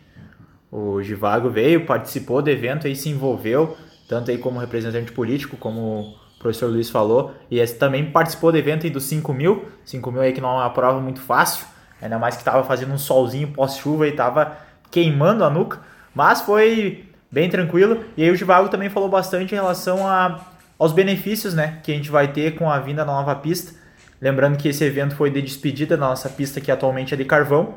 o 0.71 1.03
Givago 1.03 1.51
veio, 1.51 1.87
participou 1.87 2.43
do 2.43 2.51
evento 2.51 2.87
e 2.87 2.95
se 2.95 3.09
envolveu, 3.09 3.77
tanto 4.11 4.33
aí 4.33 4.39
como 4.39 4.59
representante 4.59 5.13
político, 5.13 5.57
como 5.57 6.17
professor 6.41 6.69
Luiz 6.69 6.91
falou, 6.91 7.33
e 7.49 7.65
também 7.69 8.11
participou 8.11 8.51
do 8.51 8.59
evento 8.59 8.85
aí 8.85 8.91
dos 8.91 9.05
5 9.05 9.33
mil, 9.33 9.69
5 9.85 10.11
mil 10.11 10.21
aí 10.21 10.33
que 10.33 10.41
não 10.41 10.49
é 10.49 10.55
uma 10.55 10.71
prova 10.71 11.01
muito 11.01 11.21
fácil, 11.21 11.65
ainda 12.03 12.19
mais 12.19 12.35
que 12.35 12.41
estava 12.41 12.65
fazendo 12.65 12.93
um 12.93 12.99
solzinho 12.99 13.53
pós-chuva 13.53 14.09
e 14.09 14.11
estava 14.11 14.57
queimando 14.91 15.45
a 15.45 15.51
nuca, 15.51 15.79
mas 16.13 16.41
foi 16.41 17.05
bem 17.31 17.49
tranquilo, 17.49 18.05
e 18.17 18.25
aí 18.25 18.31
o 18.33 18.35
Givago 18.35 18.69
também 18.69 18.89
falou 18.89 19.09
bastante 19.09 19.53
em 19.53 19.55
relação 19.55 20.05
a, 20.05 20.41
aos 20.77 20.91
benefícios 20.91 21.55
né, 21.55 21.79
que 21.85 21.93
a 21.93 21.95
gente 21.95 22.11
vai 22.11 22.33
ter 22.33 22.57
com 22.57 22.69
a 22.69 22.81
vinda 22.81 23.05
da 23.05 23.13
nova 23.13 23.37
pista, 23.37 23.79
lembrando 24.21 24.57
que 24.57 24.67
esse 24.67 24.83
evento 24.83 25.15
foi 25.15 25.31
de 25.31 25.41
despedida 25.41 25.97
da 25.97 26.09
nossa 26.09 26.29
pista 26.29 26.61
que 26.61 26.73
atualmente 26.73 27.15
é 27.15 27.17
de 27.17 27.25
carvão, 27.25 27.77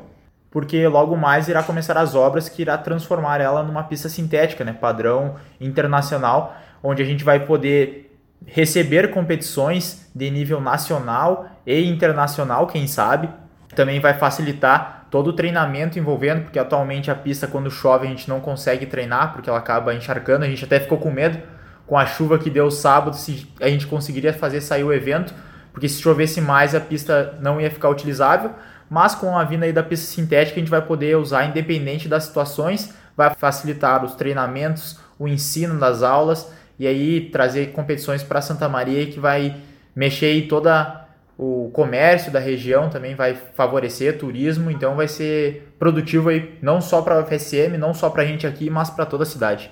porque 0.54 0.86
logo 0.86 1.16
mais 1.16 1.48
irá 1.48 1.64
começar 1.64 1.98
as 1.98 2.14
obras 2.14 2.48
que 2.48 2.62
irá 2.62 2.78
transformar 2.78 3.40
ela 3.40 3.64
numa 3.64 3.82
pista 3.82 4.08
sintética, 4.08 4.64
né, 4.64 4.72
padrão 4.72 5.34
internacional, 5.60 6.56
onde 6.80 7.02
a 7.02 7.04
gente 7.04 7.24
vai 7.24 7.40
poder 7.40 8.16
receber 8.46 9.10
competições 9.10 10.08
de 10.14 10.30
nível 10.30 10.60
nacional 10.60 11.48
e 11.66 11.84
internacional, 11.84 12.68
quem 12.68 12.86
sabe. 12.86 13.28
Também 13.74 13.98
vai 13.98 14.14
facilitar 14.14 15.08
todo 15.10 15.30
o 15.30 15.32
treinamento 15.32 15.98
envolvendo, 15.98 16.42
porque 16.42 16.58
atualmente 16.60 17.10
a 17.10 17.16
pista, 17.16 17.48
quando 17.48 17.68
chove, 17.68 18.06
a 18.06 18.10
gente 18.10 18.28
não 18.28 18.38
consegue 18.38 18.86
treinar, 18.86 19.32
porque 19.32 19.50
ela 19.50 19.58
acaba 19.58 19.92
encharcando. 19.92 20.44
A 20.44 20.48
gente 20.48 20.64
até 20.64 20.78
ficou 20.78 20.98
com 20.98 21.10
medo 21.10 21.36
com 21.84 21.98
a 21.98 22.06
chuva 22.06 22.38
que 22.38 22.48
deu 22.48 22.70
sábado, 22.70 23.16
se 23.16 23.52
a 23.60 23.68
gente 23.68 23.88
conseguiria 23.88 24.32
fazer 24.32 24.60
sair 24.60 24.84
o 24.84 24.92
evento, 24.92 25.34
porque 25.72 25.88
se 25.88 26.00
chovesse 26.00 26.40
mais 26.40 26.76
a 26.76 26.80
pista 26.80 27.36
não 27.40 27.60
ia 27.60 27.72
ficar 27.72 27.88
utilizável. 27.88 28.52
Mas 28.88 29.14
com 29.14 29.36
a 29.36 29.44
vinda 29.44 29.66
aí 29.66 29.72
da 29.72 29.82
pista 29.82 30.06
sintética 30.06 30.56
a 30.56 30.60
gente 30.60 30.70
vai 30.70 30.82
poder 30.82 31.16
usar 31.16 31.44
independente 31.46 32.08
das 32.08 32.24
situações, 32.24 32.92
vai 33.16 33.34
facilitar 33.34 34.04
os 34.04 34.14
treinamentos, 34.14 34.98
o 35.18 35.28
ensino 35.28 35.78
das 35.78 36.02
aulas 36.02 36.50
e 36.78 36.86
aí 36.86 37.28
trazer 37.30 37.72
competições 37.72 38.22
para 38.22 38.40
Santa 38.40 38.68
Maria 38.68 39.06
que 39.06 39.20
vai 39.20 39.56
mexer 39.94 40.26
aí 40.26 40.48
toda 40.48 41.04
o 41.36 41.70
comércio 41.72 42.30
da 42.30 42.38
região 42.38 42.88
também 42.88 43.14
vai 43.14 43.34
favorecer 43.54 44.18
turismo, 44.18 44.70
então 44.70 44.94
vai 44.94 45.08
ser 45.08 45.74
produtivo 45.78 46.28
aí 46.28 46.56
não 46.62 46.80
só 46.80 47.02
para 47.02 47.16
a 47.16 47.20
UFSM, 47.20 47.76
não 47.76 47.92
só 47.92 48.08
para 48.08 48.22
a 48.22 48.26
gente 48.26 48.46
aqui, 48.46 48.70
mas 48.70 48.88
para 48.90 49.04
toda 49.04 49.24
a 49.24 49.26
cidade. 49.26 49.70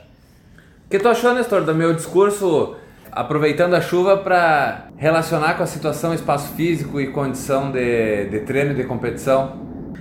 O 0.87 0.91
que 0.91 0.99
tu 0.99 1.09
achou, 1.09 1.33
Nestor, 1.33 1.63
do 1.63 1.75
meu 1.75 1.95
discurso 1.95 2.77
aproveitando 3.13 3.75
a 3.75 3.81
chuva 3.81 4.17
para 4.17 4.89
relacionar 4.97 5.55
com 5.55 5.63
a 5.63 5.67
situação 5.67 6.15
espaço 6.15 6.55
físico 6.55 6.99
e 6.99 7.09
condição 7.09 7.71
de, 7.71 8.27
de 8.27 8.41
treino 8.41 8.73
e 8.73 8.75
de 8.75 8.85
competição? 8.85 9.61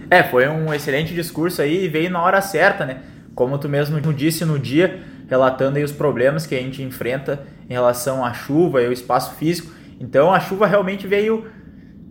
É, 0.10 0.24
foi 0.24 0.48
um 0.48 0.74
excelente 0.74 1.14
discurso 1.14 1.62
aí 1.62 1.86
e 1.86 1.88
veio 1.90 2.10
na 2.10 2.22
hora 2.22 2.42
certa, 2.42 2.86
né? 2.86 3.02
Como 3.36 3.58
tu 3.58 3.68
mesmo 3.68 4.00
disse 4.14 4.46
no 4.46 4.58
dia, 4.58 5.02
relatando 5.30 5.78
aí 5.78 5.84
os 5.84 5.92
problemas 5.92 6.48
que 6.48 6.56
a 6.56 6.58
gente 6.58 6.82
enfrenta 6.82 7.46
em 7.70 7.74
relação 7.74 8.24
à 8.24 8.34
chuva 8.34 8.82
e 8.82 8.88
o 8.88 8.94
espaço 8.94 9.36
físico. 9.36 9.72
Então 10.00 10.34
a 10.34 10.40
chuva 10.40 10.66
realmente 10.66 11.06
veio 11.06 11.46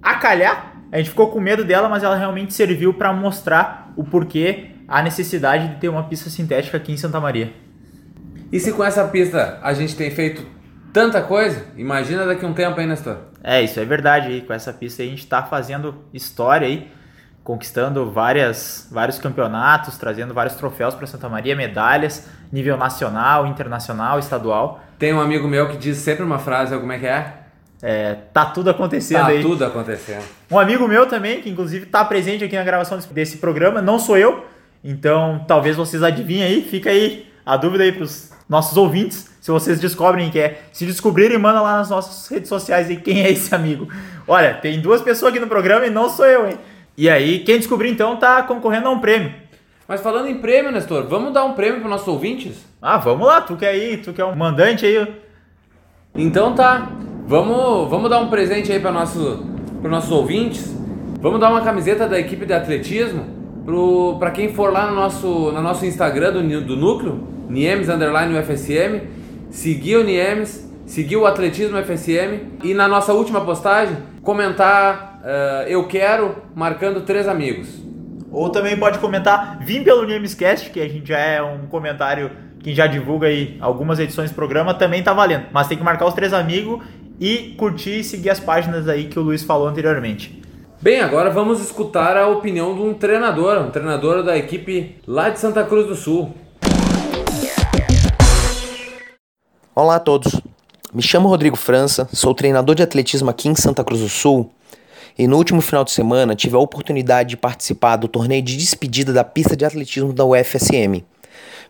a 0.02 0.16
calhar. 0.16 0.76
A 0.92 0.98
gente 0.98 1.10
ficou 1.10 1.30
com 1.30 1.40
medo 1.40 1.64
dela, 1.64 1.88
mas 1.88 2.02
ela 2.02 2.16
realmente 2.16 2.52
serviu 2.52 2.92
para 2.94 3.12
mostrar 3.12 3.92
o 3.96 4.04
porquê 4.04 4.72
a 4.88 5.02
necessidade 5.02 5.68
de 5.68 5.76
ter 5.76 5.88
uma 5.88 6.04
pista 6.04 6.28
sintética 6.28 6.76
aqui 6.76 6.92
em 6.92 6.96
Santa 6.96 7.20
Maria. 7.20 7.52
E 8.52 8.58
se 8.58 8.72
com 8.72 8.82
essa 8.82 9.06
pista 9.06 9.58
a 9.62 9.72
gente 9.72 9.94
tem 9.94 10.10
feito 10.10 10.59
tanta 10.92 11.22
coisa, 11.22 11.66
imagina 11.76 12.26
daqui 12.26 12.44
a 12.44 12.48
um 12.48 12.52
tempo 12.52 12.78
aí, 12.78 12.86
Nestor. 12.86 13.16
É, 13.42 13.62
isso 13.62 13.80
é 13.80 13.84
verdade. 13.84 14.28
Aí, 14.28 14.40
com 14.42 14.52
essa 14.52 14.72
pista 14.72 15.02
a 15.02 15.06
gente 15.06 15.20
está 15.20 15.42
fazendo 15.42 16.04
história 16.12 16.66
aí, 16.66 16.90
conquistando 17.42 18.10
várias, 18.10 18.88
vários 18.90 19.18
campeonatos, 19.18 19.96
trazendo 19.96 20.34
vários 20.34 20.54
troféus 20.56 20.94
para 20.94 21.06
Santa 21.06 21.28
Maria, 21.28 21.56
medalhas, 21.56 22.28
nível 22.52 22.76
nacional, 22.76 23.46
internacional, 23.46 24.18
estadual. 24.18 24.80
Tem 24.98 25.14
um 25.14 25.20
amigo 25.20 25.48
meu 25.48 25.68
que 25.68 25.76
diz 25.76 25.96
sempre 25.96 26.22
uma 26.22 26.38
frase, 26.38 26.76
como 26.78 26.92
é 26.92 26.98
que 26.98 27.06
é? 27.06 27.34
É, 27.82 28.14
tá 28.32 28.44
tudo 28.44 28.68
acontecendo 28.68 29.20
tá 29.20 29.28
aí. 29.28 29.40
tudo 29.40 29.64
acontecendo. 29.64 30.22
Um 30.50 30.58
amigo 30.58 30.86
meu 30.86 31.06
também, 31.06 31.40
que 31.40 31.48
inclusive 31.48 31.86
está 31.86 32.04
presente 32.04 32.44
aqui 32.44 32.54
na 32.54 32.62
gravação 32.62 32.98
desse 33.10 33.38
programa, 33.38 33.80
não 33.80 33.98
sou 33.98 34.18
eu, 34.18 34.44
então 34.84 35.44
talvez 35.48 35.76
vocês 35.76 36.02
adivinhem 36.02 36.44
aí, 36.44 36.62
fica 36.62 36.90
aí 36.90 37.26
a 37.44 37.56
dúvida 37.56 37.84
aí 37.84 37.92
pros 37.92 38.32
nossos 38.46 38.76
ouvintes, 38.76 39.29
se 39.40 39.50
vocês 39.50 39.80
descobrem 39.80 40.30
quem 40.30 40.42
é. 40.42 40.62
Se 40.72 40.84
descobrirem, 40.84 41.38
manda 41.38 41.60
lá 41.60 41.78
nas 41.78 41.90
nossas 41.90 42.28
redes 42.28 42.48
sociais 42.48 42.88
aí 42.88 42.96
quem 42.96 43.22
é 43.24 43.30
esse 43.30 43.54
amigo. 43.54 43.88
Olha, 44.28 44.54
tem 44.54 44.80
duas 44.80 45.00
pessoas 45.00 45.30
aqui 45.30 45.40
no 45.40 45.48
programa 45.48 45.86
e 45.86 45.90
não 45.90 46.08
sou 46.08 46.26
eu, 46.26 46.48
hein? 46.48 46.58
E 46.96 47.08
aí, 47.08 47.40
quem 47.40 47.56
descobrir 47.56 47.90
então 47.90 48.16
tá 48.16 48.42
concorrendo 48.42 48.88
a 48.88 48.90
um 48.90 48.98
prêmio. 48.98 49.32
Mas 49.88 50.02
falando 50.02 50.28
em 50.28 50.36
prêmio, 50.36 50.70
Nestor, 50.70 51.06
vamos 51.08 51.32
dar 51.32 51.44
um 51.44 51.54
prêmio 51.54 51.80
para 51.80 51.88
nossos 51.88 52.06
ouvintes? 52.06 52.64
Ah, 52.80 52.98
vamos 52.98 53.26
lá, 53.26 53.40
tu 53.40 53.56
que 53.56 53.64
é 53.64 53.70
aí, 53.70 53.96
tu 53.96 54.12
que 54.12 54.20
é 54.20 54.24
um 54.24 54.36
mandante 54.36 54.84
aí. 54.84 55.08
Então 56.14 56.54
tá, 56.54 56.90
vamos, 57.26 57.88
vamos 57.88 58.10
dar 58.10 58.20
um 58.20 58.28
presente 58.28 58.70
aí 58.70 58.78
para 58.78 58.92
nosso, 58.92 59.44
os 59.82 59.90
nossos 59.90 60.10
ouvintes. 60.10 60.76
Vamos 61.20 61.40
dar 61.40 61.50
uma 61.50 61.62
camiseta 61.62 62.06
da 62.06 62.18
equipe 62.18 62.46
de 62.46 62.52
atletismo 62.52 63.40
para 64.18 64.30
quem 64.30 64.52
for 64.52 64.72
lá 64.72 64.88
no 64.88 64.94
nosso, 64.94 65.52
no 65.52 65.62
nosso 65.62 65.86
Instagram 65.86 66.32
do, 66.32 66.60
do 66.62 66.76
núcleo, 66.76 67.26
Niemes 67.48 67.88
Underline 67.88 68.38
UFSM, 68.38 69.02
seguir 69.50 69.96
o 69.96 70.04
Niemes, 70.04 70.70
seguir 70.86 71.16
o 71.16 71.26
Atletismo 71.26 71.76
FSM 71.82 72.58
e 72.62 72.72
na 72.72 72.88
nossa 72.88 73.12
última 73.12 73.40
postagem 73.40 73.96
comentar 74.22 75.20
uh, 75.22 75.68
eu 75.68 75.86
quero 75.86 76.36
marcando 76.54 77.02
três 77.02 77.28
amigos. 77.28 77.80
Ou 78.30 78.48
também 78.48 78.76
pode 78.76 78.98
comentar, 78.98 79.58
vim 79.60 79.82
pelo 79.82 80.06
Niemescast, 80.06 80.70
que 80.70 80.80
a 80.80 80.88
gente 80.88 81.08
já 81.08 81.18
é 81.18 81.42
um 81.42 81.66
comentário 81.66 82.30
que 82.60 82.74
já 82.74 82.86
divulga 82.86 83.26
aí 83.26 83.56
algumas 83.60 83.98
edições 83.98 84.30
do 84.30 84.34
programa, 84.34 84.72
também 84.72 85.02
tá 85.02 85.12
valendo. 85.12 85.46
Mas 85.52 85.66
tem 85.66 85.76
que 85.76 85.82
marcar 85.82 86.06
os 86.06 86.14
três 86.14 86.32
amigos 86.32 86.80
e 87.18 87.54
curtir 87.58 88.00
e 88.00 88.04
seguir 88.04 88.30
as 88.30 88.38
páginas 88.38 88.88
aí 88.88 89.06
que 89.06 89.18
o 89.18 89.22
Luiz 89.22 89.42
falou 89.42 89.66
anteriormente. 89.66 90.40
Bem, 90.80 91.00
agora 91.00 91.28
vamos 91.28 91.60
escutar 91.60 92.16
a 92.16 92.28
opinião 92.28 92.74
de 92.74 92.80
um 92.80 92.94
treinador, 92.94 93.58
um 93.58 93.70
treinador 93.70 94.22
da 94.22 94.36
equipe 94.36 94.96
lá 95.06 95.28
de 95.28 95.40
Santa 95.40 95.64
Cruz 95.64 95.86
do 95.86 95.94
Sul. 95.94 96.34
Olá 99.72 99.96
a 99.96 100.00
todos. 100.00 100.40
Me 100.92 101.00
chamo 101.00 101.28
Rodrigo 101.28 101.54
França, 101.54 102.08
sou 102.12 102.34
treinador 102.34 102.74
de 102.74 102.82
atletismo 102.82 103.30
aqui 103.30 103.48
em 103.48 103.54
Santa 103.54 103.84
Cruz 103.84 104.00
do 104.00 104.08
Sul 104.08 104.50
e 105.16 105.28
no 105.28 105.36
último 105.36 105.60
final 105.60 105.84
de 105.84 105.92
semana 105.92 106.34
tive 106.34 106.56
a 106.56 106.58
oportunidade 106.58 107.30
de 107.30 107.36
participar 107.36 107.94
do 107.94 108.08
torneio 108.08 108.42
de 108.42 108.56
despedida 108.56 109.12
da 109.12 109.22
pista 109.22 109.56
de 109.56 109.64
atletismo 109.64 110.12
da 110.12 110.24
UFSM. 110.24 111.04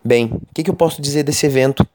Bem, 0.02 0.32
o 0.32 0.40
que, 0.54 0.62
que 0.62 0.70
eu 0.70 0.74
posso 0.74 1.02
dizer 1.02 1.24
desse 1.24 1.44
evento? 1.44 1.86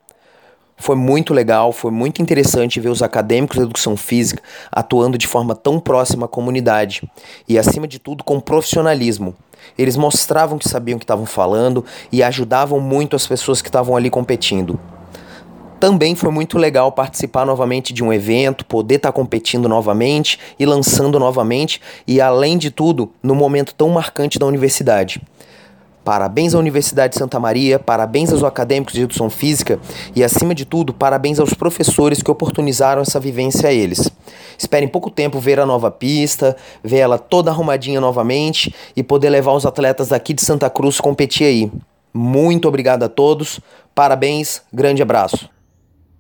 Foi 0.77 0.95
muito 0.95 1.33
legal, 1.33 1.71
foi 1.71 1.89
muito 1.89 2.21
interessante 2.21 2.79
ver 2.79 2.89
os 2.89 3.01
acadêmicos 3.01 3.57
de 3.57 3.63
educação 3.63 3.97
física 3.97 4.43
atuando 4.71 5.17
de 5.17 5.25
forma 5.25 5.55
tão 5.55 5.79
próxima 5.79 6.27
à 6.27 6.29
comunidade 6.29 7.01
e, 7.49 7.57
acima 7.57 7.87
de 7.87 7.97
tudo, 7.97 8.23
com 8.23 8.39
profissionalismo. 8.39 9.35
Eles 9.75 9.97
mostravam 9.97 10.59
que 10.59 10.69
sabiam 10.69 10.97
o 10.97 10.99
que 10.99 11.03
estavam 11.03 11.25
falando 11.25 11.83
e 12.11 12.21
ajudavam 12.21 12.79
muito 12.79 13.15
as 13.15 13.25
pessoas 13.25 13.59
que 13.59 13.69
estavam 13.69 13.95
ali 13.95 14.11
competindo. 14.11 14.79
Também 15.79 16.15
foi 16.15 16.31
muito 16.31 16.57
legal 16.57 16.91
participar 16.91 17.45
novamente 17.45 17.93
de 17.93 18.03
um 18.03 18.11
evento, 18.11 18.65
poder 18.65 18.95
estar 18.95 19.09
tá 19.09 19.13
competindo 19.13 19.67
novamente 19.67 20.39
e 20.57 20.65
lançando 20.65 21.19
novamente, 21.19 21.81
e 22.07 22.21
além 22.21 22.57
de 22.57 22.71
tudo, 22.71 23.11
no 23.21 23.35
momento 23.35 23.73
tão 23.73 23.89
marcante 23.89 24.39
da 24.39 24.45
universidade. 24.45 25.21
Parabéns 26.05 26.53
à 26.53 26.59
Universidade 26.59 27.13
de 27.13 27.19
Santa 27.19 27.39
Maria, 27.39 27.79
parabéns 27.79 28.31
aos 28.31 28.43
acadêmicos 28.43 28.93
de 28.93 29.01
educação 29.01 29.27
física 29.27 29.79
e, 30.15 30.23
acima 30.23 30.53
de 30.53 30.63
tudo, 30.63 30.93
parabéns 30.93 31.39
aos 31.39 31.55
professores 31.55 32.21
que 32.21 32.29
oportunizaram 32.29 33.01
essa 33.01 33.19
vivência 33.19 33.69
a 33.69 33.73
eles. 33.73 34.07
Espero 34.55 34.85
em 34.85 34.87
pouco 34.87 35.09
tempo 35.09 35.39
ver 35.39 35.59
a 35.59 35.65
nova 35.65 35.89
pista, 35.89 36.55
ver 36.83 36.99
ela 36.99 37.17
toda 37.17 37.49
arrumadinha 37.49 37.99
novamente 37.99 38.73
e 38.95 39.01
poder 39.01 39.31
levar 39.31 39.53
os 39.53 39.65
atletas 39.65 40.09
daqui 40.09 40.31
de 40.31 40.43
Santa 40.43 40.69
Cruz 40.69 41.01
competir 41.01 41.47
aí. 41.47 41.71
Muito 42.13 42.67
obrigado 42.67 43.01
a 43.01 43.09
todos, 43.09 43.59
parabéns, 43.95 44.61
grande 44.71 45.01
abraço. 45.01 45.54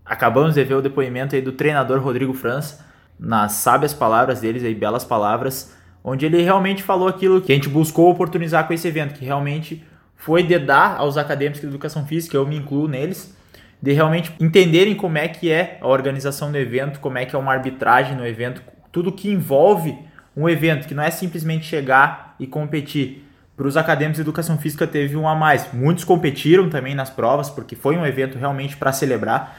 Acabamos 0.05 0.53
de 0.53 0.63
ver 0.63 0.75
o 0.75 0.81
depoimento 0.81 1.35
aí 1.35 1.41
do 1.41 1.51
treinador 1.51 1.99
Rodrigo 1.99 2.33
França, 2.33 2.85
nas 3.19 3.53
sábias 3.53 3.93
palavras 3.93 4.41
deles 4.41 4.63
aí, 4.63 4.75
belas 4.75 5.03
palavras, 5.03 5.75
onde 6.03 6.25
ele 6.25 6.41
realmente 6.41 6.83
falou 6.83 7.07
aquilo 7.07 7.41
que 7.41 7.51
a 7.51 7.55
gente 7.55 7.69
buscou 7.69 8.11
oportunizar 8.11 8.67
com 8.67 8.73
esse 8.73 8.87
evento, 8.87 9.17
que 9.17 9.25
realmente 9.25 9.83
foi 10.15 10.43
de 10.43 10.59
dar 10.59 10.97
aos 10.97 11.17
acadêmicos 11.17 11.61
de 11.61 11.67
educação 11.67 12.05
física, 12.05 12.37
eu 12.37 12.45
me 12.45 12.57
incluo 12.57 12.87
neles, 12.87 13.35
de 13.81 13.91
realmente 13.91 14.31
entenderem 14.39 14.95
como 14.95 15.17
é 15.17 15.27
que 15.27 15.51
é 15.51 15.77
a 15.81 15.87
organização 15.87 16.51
do 16.51 16.57
evento, 16.57 16.99
como 16.99 17.17
é 17.17 17.25
que 17.25 17.35
é 17.35 17.39
uma 17.39 17.51
arbitragem 17.51 18.15
no 18.15 18.25
evento, 18.25 18.61
tudo 18.91 19.11
que 19.11 19.31
envolve 19.31 19.97
um 20.35 20.47
evento, 20.49 20.87
que 20.87 20.93
não 20.93 21.03
é 21.03 21.11
simplesmente 21.11 21.65
chegar 21.65 22.35
e 22.39 22.45
competir. 22.45 23.23
Para 23.55 23.67
os 23.67 23.77
acadêmicos 23.77 24.17
de 24.17 24.21
educação 24.21 24.57
física 24.57 24.85
teve 24.85 25.15
um 25.15 25.27
a 25.27 25.33
mais. 25.33 25.71
Muitos 25.71 26.03
competiram 26.03 26.69
também 26.69 26.93
nas 26.93 27.09
provas, 27.09 27.49
porque 27.49 27.75
foi 27.75 27.95
um 27.95 28.05
evento 28.05 28.37
realmente 28.37 28.75
para 28.75 28.91
celebrar, 28.91 29.55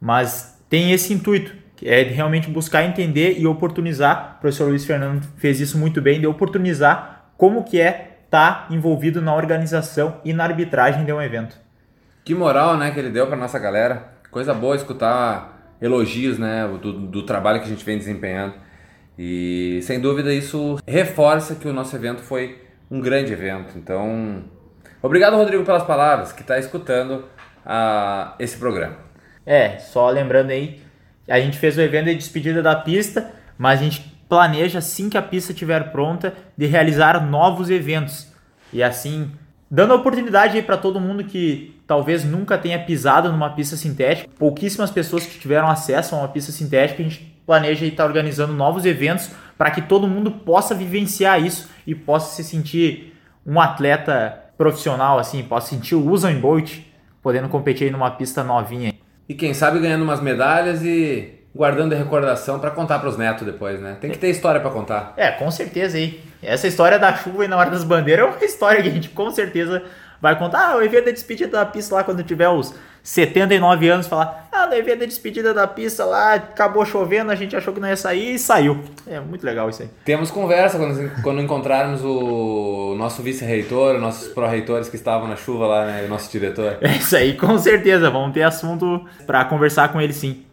mas 0.00 0.58
tem 0.68 0.92
esse 0.92 1.12
intuito, 1.12 1.54
que 1.76 1.88
é 1.88 2.02
realmente 2.02 2.50
buscar 2.50 2.84
entender 2.84 3.38
e 3.38 3.46
oportunizar. 3.46 4.36
O 4.38 4.40
professor 4.40 4.68
Luiz 4.68 4.84
Fernando 4.84 5.26
fez 5.36 5.60
isso 5.60 5.78
muito 5.78 6.02
bem, 6.02 6.20
de 6.20 6.26
oportunizar 6.26 7.30
como 7.36 7.64
que 7.64 7.80
é 7.80 8.18
estar 8.24 8.66
tá 8.68 8.74
envolvido 8.74 9.22
na 9.22 9.34
organização 9.34 10.20
e 10.24 10.32
na 10.32 10.44
arbitragem 10.44 11.04
de 11.04 11.12
um 11.12 11.22
evento. 11.22 11.56
Que 12.24 12.34
moral, 12.34 12.76
né, 12.76 12.90
que 12.90 12.98
ele 12.98 13.10
deu 13.10 13.26
para 13.26 13.36
nossa 13.36 13.58
galera. 13.58 14.12
Coisa 14.30 14.52
boa 14.52 14.76
escutar 14.76 15.76
elogios, 15.80 16.38
né, 16.38 16.68
do, 16.82 16.92
do 16.92 17.22
trabalho 17.22 17.60
que 17.60 17.66
a 17.66 17.68
gente 17.68 17.84
vem 17.84 17.96
desempenhando. 17.96 18.54
E 19.18 19.80
sem 19.82 19.98
dúvida 19.98 20.32
isso 20.32 20.78
reforça 20.86 21.54
que 21.54 21.66
o 21.66 21.72
nosso 21.72 21.94
evento 21.96 22.22
foi 22.22 22.62
um 22.90 23.00
grande 23.00 23.32
evento. 23.32 23.76
Então, 23.76 24.44
obrigado 25.02 25.36
Rodrigo 25.36 25.64
pelas 25.64 25.82
palavras, 25.82 26.32
que 26.32 26.42
está 26.42 26.58
escutando 26.58 27.24
uh, 27.64 28.34
esse 28.38 28.56
programa. 28.56 29.07
É, 29.48 29.78
só 29.78 30.10
lembrando 30.10 30.50
aí, 30.50 30.78
a 31.26 31.40
gente 31.40 31.56
fez 31.56 31.78
o 31.78 31.80
evento 31.80 32.04
de 32.04 32.16
despedida 32.16 32.62
da 32.62 32.76
pista, 32.76 33.32
mas 33.56 33.80
a 33.80 33.82
gente 33.82 34.02
planeja 34.28 34.78
assim 34.78 35.08
que 35.08 35.16
a 35.16 35.22
pista 35.22 35.52
estiver 35.52 35.90
pronta 35.90 36.34
de 36.54 36.66
realizar 36.66 37.26
novos 37.26 37.70
eventos. 37.70 38.30
E 38.70 38.82
assim, 38.82 39.32
dando 39.70 39.94
oportunidade 39.94 40.58
aí 40.58 40.62
para 40.62 40.76
todo 40.76 41.00
mundo 41.00 41.24
que 41.24 41.80
talvez 41.86 42.26
nunca 42.26 42.58
tenha 42.58 42.78
pisado 42.78 43.32
numa 43.32 43.48
pista 43.48 43.74
sintética, 43.74 44.28
pouquíssimas 44.38 44.90
pessoas 44.90 45.24
que 45.24 45.38
tiveram 45.38 45.70
acesso 45.70 46.14
a 46.14 46.18
uma 46.18 46.28
pista 46.28 46.52
sintética, 46.52 47.00
a 47.00 47.04
gente 47.04 47.20
planeja 47.46 47.86
estar 47.86 48.02
tá 48.02 48.06
organizando 48.06 48.52
novos 48.52 48.84
eventos 48.84 49.30
para 49.56 49.70
que 49.70 49.80
todo 49.80 50.06
mundo 50.06 50.30
possa 50.30 50.74
vivenciar 50.74 51.42
isso 51.42 51.70
e 51.86 51.94
possa 51.94 52.36
se 52.36 52.44
sentir 52.44 53.18
um 53.46 53.58
atleta 53.58 54.44
profissional 54.58 55.18
assim, 55.18 55.42
possa 55.42 55.70
sentir 55.70 55.94
o 55.94 56.06
Usain 56.06 56.38
Bolt 56.38 56.80
podendo 57.22 57.48
competir 57.48 57.90
numa 57.90 58.10
pista 58.10 58.44
novinha. 58.44 58.97
E 59.28 59.34
quem 59.34 59.52
sabe 59.52 59.78
ganhando 59.78 60.02
umas 60.02 60.20
medalhas 60.20 60.82
e 60.82 61.34
guardando 61.54 61.92
a 61.92 61.96
recordação 61.96 62.58
para 62.58 62.70
contar 62.70 62.98
para 62.98 63.08
os 63.08 63.16
netos 63.16 63.44
depois, 63.44 63.80
né? 63.80 63.96
Tem 64.00 64.10
que 64.10 64.18
ter 64.18 64.30
história 64.30 64.60
para 64.60 64.70
contar. 64.70 65.12
É, 65.16 65.30
com 65.30 65.50
certeza 65.50 65.96
aí. 65.96 66.20
Essa 66.42 66.66
história 66.68 66.98
da 66.98 67.14
chuva 67.14 67.44
e 67.44 67.48
na 67.48 67.56
hora 67.56 67.70
das 67.70 67.84
bandeiras 67.84 68.26
é 68.26 68.28
uma 68.30 68.44
história 68.44 68.82
que 68.82 68.88
a 68.88 68.92
gente 68.92 69.08
com 69.08 69.30
certeza 69.30 69.82
vai 70.20 70.38
contar. 70.38 70.70
Ah, 70.70 70.76
o 70.76 70.82
evento 70.82 71.06
da 71.06 71.10
despedida 71.10 71.58
da 71.58 71.66
pista 71.66 71.94
lá 71.94 72.04
quando 72.04 72.22
tiver 72.22 72.48
os 72.48 72.74
79 73.08 73.88
anos, 73.88 74.06
falar, 74.06 74.48
ah, 74.52 74.66
no 74.66 74.74
evento 74.74 74.98
da 74.98 75.06
despedida 75.06 75.54
da 75.54 75.66
pista 75.66 76.04
lá, 76.04 76.34
acabou 76.34 76.84
chovendo, 76.84 77.32
a 77.32 77.34
gente 77.34 77.56
achou 77.56 77.72
que 77.72 77.80
não 77.80 77.88
ia 77.88 77.96
sair 77.96 78.34
e 78.34 78.38
saiu. 78.38 78.84
É 79.06 79.18
muito 79.18 79.46
legal 79.46 79.70
isso 79.70 79.80
aí. 79.80 79.88
Temos 80.04 80.30
conversa 80.30 80.76
quando, 80.76 81.22
quando 81.22 81.40
encontrarmos 81.40 82.02
o 82.04 82.94
nosso 82.98 83.22
vice-reitor, 83.22 83.98
nossos 83.98 84.28
pró-reitores 84.28 84.90
que 84.90 84.96
estavam 84.96 85.26
na 85.26 85.36
chuva 85.36 85.66
lá, 85.66 85.86
né, 85.86 86.04
o 86.04 86.08
nosso 86.08 86.30
diretor. 86.30 86.76
É 86.82 86.96
isso 86.96 87.16
aí, 87.16 87.34
com 87.34 87.56
certeza, 87.56 88.10
vamos 88.10 88.34
ter 88.34 88.42
assunto 88.42 89.02
para 89.26 89.42
conversar 89.46 89.90
com 89.90 89.98
ele 89.98 90.12
sim. 90.12 90.44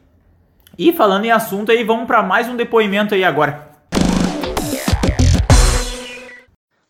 E 0.80 0.94
falando 0.94 1.26
em 1.26 1.32
assunto 1.32 1.74
aí, 1.74 1.84
vamos 1.84 2.08
para 2.08 2.24
mais 2.24 2.48
um 2.48 2.56
depoimento 2.56 3.14
aí 3.14 3.26
agora. 3.26 3.68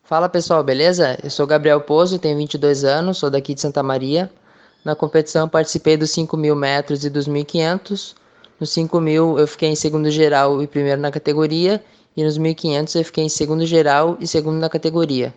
Fala 0.03 0.29
pessoal, 0.29 0.63
beleza? 0.63 1.17
Eu 1.23 1.31
sou 1.31 1.47
Gabriel 1.47 1.81
Pozo, 1.81 2.19
tenho 2.19 2.37
22 2.37 2.83
anos, 2.83 3.17
sou 3.17 3.31
daqui 3.31 3.55
de 3.55 3.61
Santa 3.61 3.81
Maria. 3.81 4.29
Na 4.85 4.95
competição 4.95 5.49
participei 5.49 5.97
dos 5.97 6.11
5 6.11 6.37
mil 6.37 6.55
metros 6.55 7.03
e 7.03 7.09
dos 7.09 7.27
1.500. 7.27 8.13
Nos 8.59 8.69
5 8.69 9.01
mil 9.01 9.39
eu 9.39 9.47
fiquei 9.47 9.69
em 9.69 9.75
segundo 9.75 10.11
geral 10.11 10.61
e 10.61 10.67
primeiro 10.67 11.01
na 11.01 11.09
categoria. 11.09 11.83
E 12.15 12.23
nos 12.23 12.37
1.500 12.37 12.95
eu 12.95 13.03
fiquei 13.03 13.23
em 13.23 13.29
segundo 13.29 13.65
geral 13.65 14.15
e 14.19 14.27
segundo 14.27 14.59
na 14.59 14.69
categoria. 14.69 15.33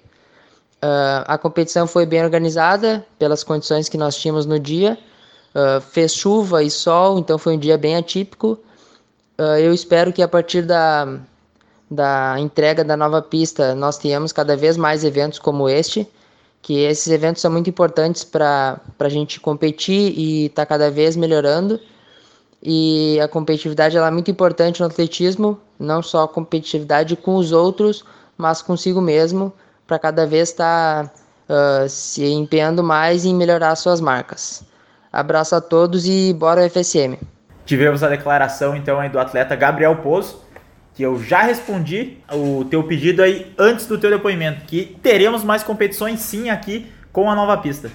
Uh, 0.84 1.24
a 1.26 1.38
competição 1.38 1.86
foi 1.86 2.04
bem 2.04 2.22
organizada 2.22 3.04
pelas 3.18 3.42
condições 3.42 3.88
que 3.88 3.96
nós 3.96 4.16
tínhamos 4.16 4.44
no 4.44 4.60
dia. 4.60 4.98
Uh, 5.54 5.80
fez 5.80 6.14
chuva 6.14 6.62
e 6.62 6.70
sol, 6.70 7.18
então 7.18 7.38
foi 7.38 7.56
um 7.56 7.58
dia 7.58 7.78
bem 7.78 7.96
atípico. 7.96 8.58
Uh, 9.40 9.56
eu 9.58 9.72
espero 9.72 10.12
que 10.12 10.22
a 10.22 10.28
partir 10.28 10.62
da, 10.62 11.18
da 11.90 12.36
entrega 12.38 12.84
da 12.84 12.98
nova 12.98 13.22
pista 13.22 13.74
nós 13.74 13.96
tenhamos 13.96 14.30
cada 14.30 14.54
vez 14.54 14.76
mais 14.76 15.04
eventos 15.04 15.38
como 15.38 15.70
este 15.70 16.06
que 16.68 16.80
esses 16.80 17.10
eventos 17.10 17.40
são 17.40 17.50
muito 17.50 17.70
importantes 17.70 18.24
para 18.24 18.78
a 18.98 19.08
gente 19.08 19.40
competir 19.40 20.12
e 20.14 20.46
estar 20.48 20.66
tá 20.66 20.66
cada 20.66 20.90
vez 20.90 21.16
melhorando. 21.16 21.80
E 22.62 23.18
a 23.22 23.26
competitividade 23.26 23.96
ela 23.96 24.08
é 24.08 24.10
muito 24.10 24.30
importante 24.30 24.80
no 24.80 24.84
atletismo, 24.84 25.58
não 25.80 26.02
só 26.02 26.24
a 26.24 26.28
competitividade 26.28 27.16
com 27.16 27.36
os 27.36 27.52
outros, 27.52 28.04
mas 28.36 28.60
consigo 28.60 29.00
mesmo, 29.00 29.50
para 29.86 29.98
cada 29.98 30.26
vez 30.26 30.50
estar 30.50 31.08
tá, 31.08 31.84
uh, 31.84 31.88
se 31.88 32.26
empenhando 32.26 32.84
mais 32.84 33.24
em 33.24 33.34
melhorar 33.34 33.74
suas 33.74 33.98
marcas. 33.98 34.62
Abraço 35.10 35.54
a 35.54 35.62
todos 35.62 36.06
e 36.06 36.34
bora 36.34 36.68
FSM. 36.68 37.16
Tivemos 37.64 38.02
a 38.02 38.10
declaração 38.10 38.76
então 38.76 39.08
do 39.08 39.18
atleta 39.18 39.56
Gabriel 39.56 39.96
Pozo, 39.96 40.36
que 40.98 41.04
eu 41.04 41.22
já 41.22 41.42
respondi 41.42 42.16
o 42.32 42.64
teu 42.64 42.82
pedido 42.82 43.22
aí 43.22 43.54
antes 43.56 43.86
do 43.86 43.96
teu 43.96 44.10
depoimento, 44.10 44.64
que 44.66 44.98
teremos 45.00 45.44
mais 45.44 45.62
competições 45.62 46.18
sim 46.18 46.50
aqui 46.50 46.86
com 47.12 47.30
a 47.30 47.36
nova 47.36 47.56
pista. 47.56 47.88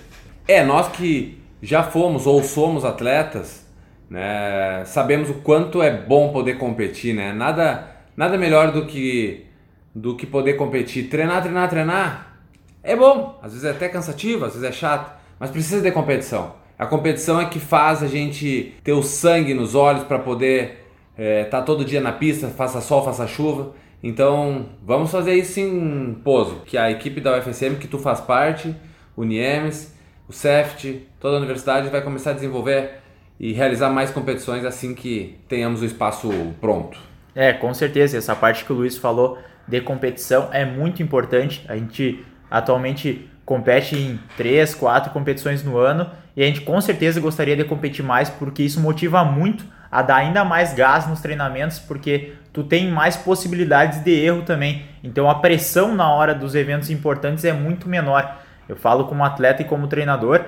É, 0.48 0.64
nós 0.64 0.88
que 0.88 1.38
já 1.62 1.84
fomos 1.84 2.26
ou 2.26 2.42
somos 2.42 2.86
atletas, 2.86 3.68
né, 4.10 4.84
sabemos 4.86 5.30
o 5.30 5.34
quanto 5.34 5.84
é 5.84 5.92
bom 5.92 6.32
poder 6.32 6.58
competir, 6.58 7.14
né? 7.14 7.34
Nada, 7.34 7.90
nada 8.16 8.38
melhor 8.38 8.72
do 8.72 8.86
que 8.86 9.48
do 9.94 10.16
que 10.16 10.26
poder 10.26 10.54
competir. 10.54 11.10
Treinar, 11.10 11.42
treinar, 11.42 11.70
treinar 11.70 12.38
é 12.82 12.96
bom, 12.96 13.38
às 13.44 13.52
vezes 13.52 13.68
é 13.68 13.72
até 13.72 13.90
cansativo, 13.90 14.46
às 14.46 14.54
vezes 14.54 14.66
é 14.66 14.72
chato, 14.72 15.12
mas 15.38 15.52
precisa 15.52 15.82
de 15.82 15.92
competição. 15.92 16.54
A 16.80 16.86
competição 16.86 17.42
é 17.42 17.46
que 17.48 17.60
faz 17.60 18.02
a 18.02 18.08
gente 18.08 18.74
ter 18.82 18.94
o 18.94 19.04
sangue 19.04 19.54
nos 19.54 19.76
olhos 19.76 20.06
para 20.06 20.20
poder 20.20 20.83
é, 21.18 21.44
tá 21.46 21.62
todo 21.62 21.86
dia 21.86 22.02
na 22.02 22.12
pista, 22.12 22.48
faça 22.48 22.82
sol, 22.82 23.04
faça 23.04 23.28
chuva. 23.28 23.74
Então 24.02 24.66
vamos 24.86 25.12
fazer 25.12 25.34
isso 25.34 25.60
em 25.60 26.14
Pozo, 26.24 26.62
que 26.66 26.78
a 26.78 26.92
equipe 26.92 27.22
da 27.22 27.38
UFSM 27.38 27.76
que 27.80 27.88
tu 27.88 27.98
faz 27.98 28.20
parte, 28.20 28.76
o 29.16 29.24
NIEMS, 29.24 29.94
o 30.28 30.34
CEFT, 30.34 31.08
toda 31.20 31.36
a 31.36 31.40
universidade 31.40 31.90
vai 31.90 32.02
começar 32.02 32.32
a 32.32 32.34
desenvolver 32.34 33.00
e 33.40 33.54
realizar 33.54 33.90
mais 33.90 34.12
competições 34.12 34.66
assim 34.66 34.94
que 34.94 35.38
tenhamos 35.48 35.82
o 35.82 35.86
espaço 35.86 36.30
pronto. 36.60 36.98
É, 37.36 37.54
com 37.54 37.74
certeza, 37.74 38.18
essa 38.18 38.36
parte 38.36 38.64
que 38.64 38.72
o 38.72 38.76
Luiz 38.76 38.98
falou 38.98 39.38
de 39.68 39.82
competição 39.82 40.50
é 40.52 40.66
muito 40.66 41.02
importante. 41.02 41.66
A 41.68 41.76
gente 41.76 42.24
atualmente 42.50 43.30
compete 43.46 43.96
em 43.96 44.20
três, 44.38 44.76
quatro 44.76 45.12
competições 45.12 45.64
no 45.64 45.78
ano 45.78 46.10
e 46.36 46.44
a 46.44 46.46
gente 46.46 46.62
com 46.62 46.80
certeza 46.80 47.20
gostaria 47.20 47.56
de 47.56 47.64
competir 47.64 48.04
mais 48.04 48.30
porque 48.30 48.64
isso 48.64 48.80
motiva 48.80 49.24
muito 49.24 49.66
a 49.94 50.02
dar 50.02 50.16
ainda 50.16 50.44
mais 50.44 50.74
gás 50.74 51.08
nos 51.08 51.22
treinamentos, 51.22 51.78
porque 51.78 52.34
tu 52.52 52.64
tem 52.64 52.90
mais 52.90 53.16
possibilidades 53.16 54.00
de 54.00 54.12
erro 54.12 54.42
também. 54.42 54.86
Então 55.04 55.30
a 55.30 55.36
pressão 55.36 55.94
na 55.94 56.12
hora 56.12 56.34
dos 56.34 56.56
eventos 56.56 56.90
importantes 56.90 57.46
é 57.46 57.54
muito 57.54 57.88
menor. 57.88 58.40
Eu 58.68 58.76
falo 58.76 59.06
como 59.06 59.24
atleta 59.24 59.62
e 59.62 59.66
como 59.66 59.86
treinador. 59.86 60.46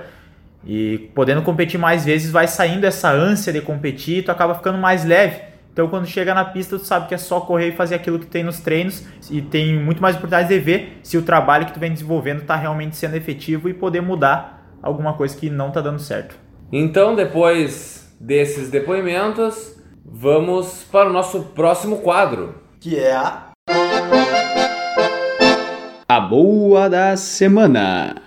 E 0.65 1.11
podendo 1.13 1.43
competir 1.43 1.79
mais 1.79 2.03
vezes, 2.03 2.31
vai 2.31 2.47
saindo 2.47 2.85
essa 2.85 3.11
ânsia 3.11 3.53
de 3.53 3.61
competir 3.61 4.17
e 4.17 4.21
tu 4.23 4.31
acaba 4.31 4.55
ficando 4.55 4.79
mais 4.79 5.05
leve. 5.05 5.39
Então, 5.71 5.87
quando 5.89 6.07
chega 6.07 6.33
na 6.33 6.45
pista, 6.45 6.79
tu 6.79 6.85
sabe 6.85 7.07
que 7.07 7.13
é 7.13 7.17
só 7.17 7.39
correr 7.39 7.67
e 7.67 7.71
fazer 7.73 7.93
aquilo 7.93 8.17
que 8.17 8.25
tem 8.25 8.43
nos 8.43 8.59
treinos 8.61 9.05
e 9.29 9.43
tem 9.43 9.77
muito 9.77 10.01
mais 10.01 10.15
oportunidade 10.15 10.49
de 10.49 10.57
ver 10.57 10.99
se 11.03 11.19
o 11.19 11.21
trabalho 11.21 11.67
que 11.67 11.73
tu 11.73 11.79
vem 11.79 11.91
desenvolvendo 11.93 12.41
está 12.41 12.55
realmente 12.55 12.95
sendo 12.95 13.15
efetivo 13.15 13.69
e 13.69 13.75
poder 13.75 14.01
mudar 14.01 14.65
alguma 14.81 15.13
coisa 15.13 15.37
que 15.37 15.51
não 15.51 15.67
está 15.67 15.81
dando 15.81 15.99
certo. 15.99 16.35
Então, 16.71 17.13
depois 17.13 18.04
desses 18.19 18.69
depoimentos, 18.69 19.75
vamos 20.03 20.83
para 20.91 21.09
o 21.09 21.13
nosso 21.13 21.41
próximo 21.55 21.97
quadro, 21.97 22.55
que 22.79 22.97
é 22.97 23.13
a 23.13 23.51
A 26.07 26.19
boa 26.19 26.89
da 26.89 27.17
semana. 27.17 28.21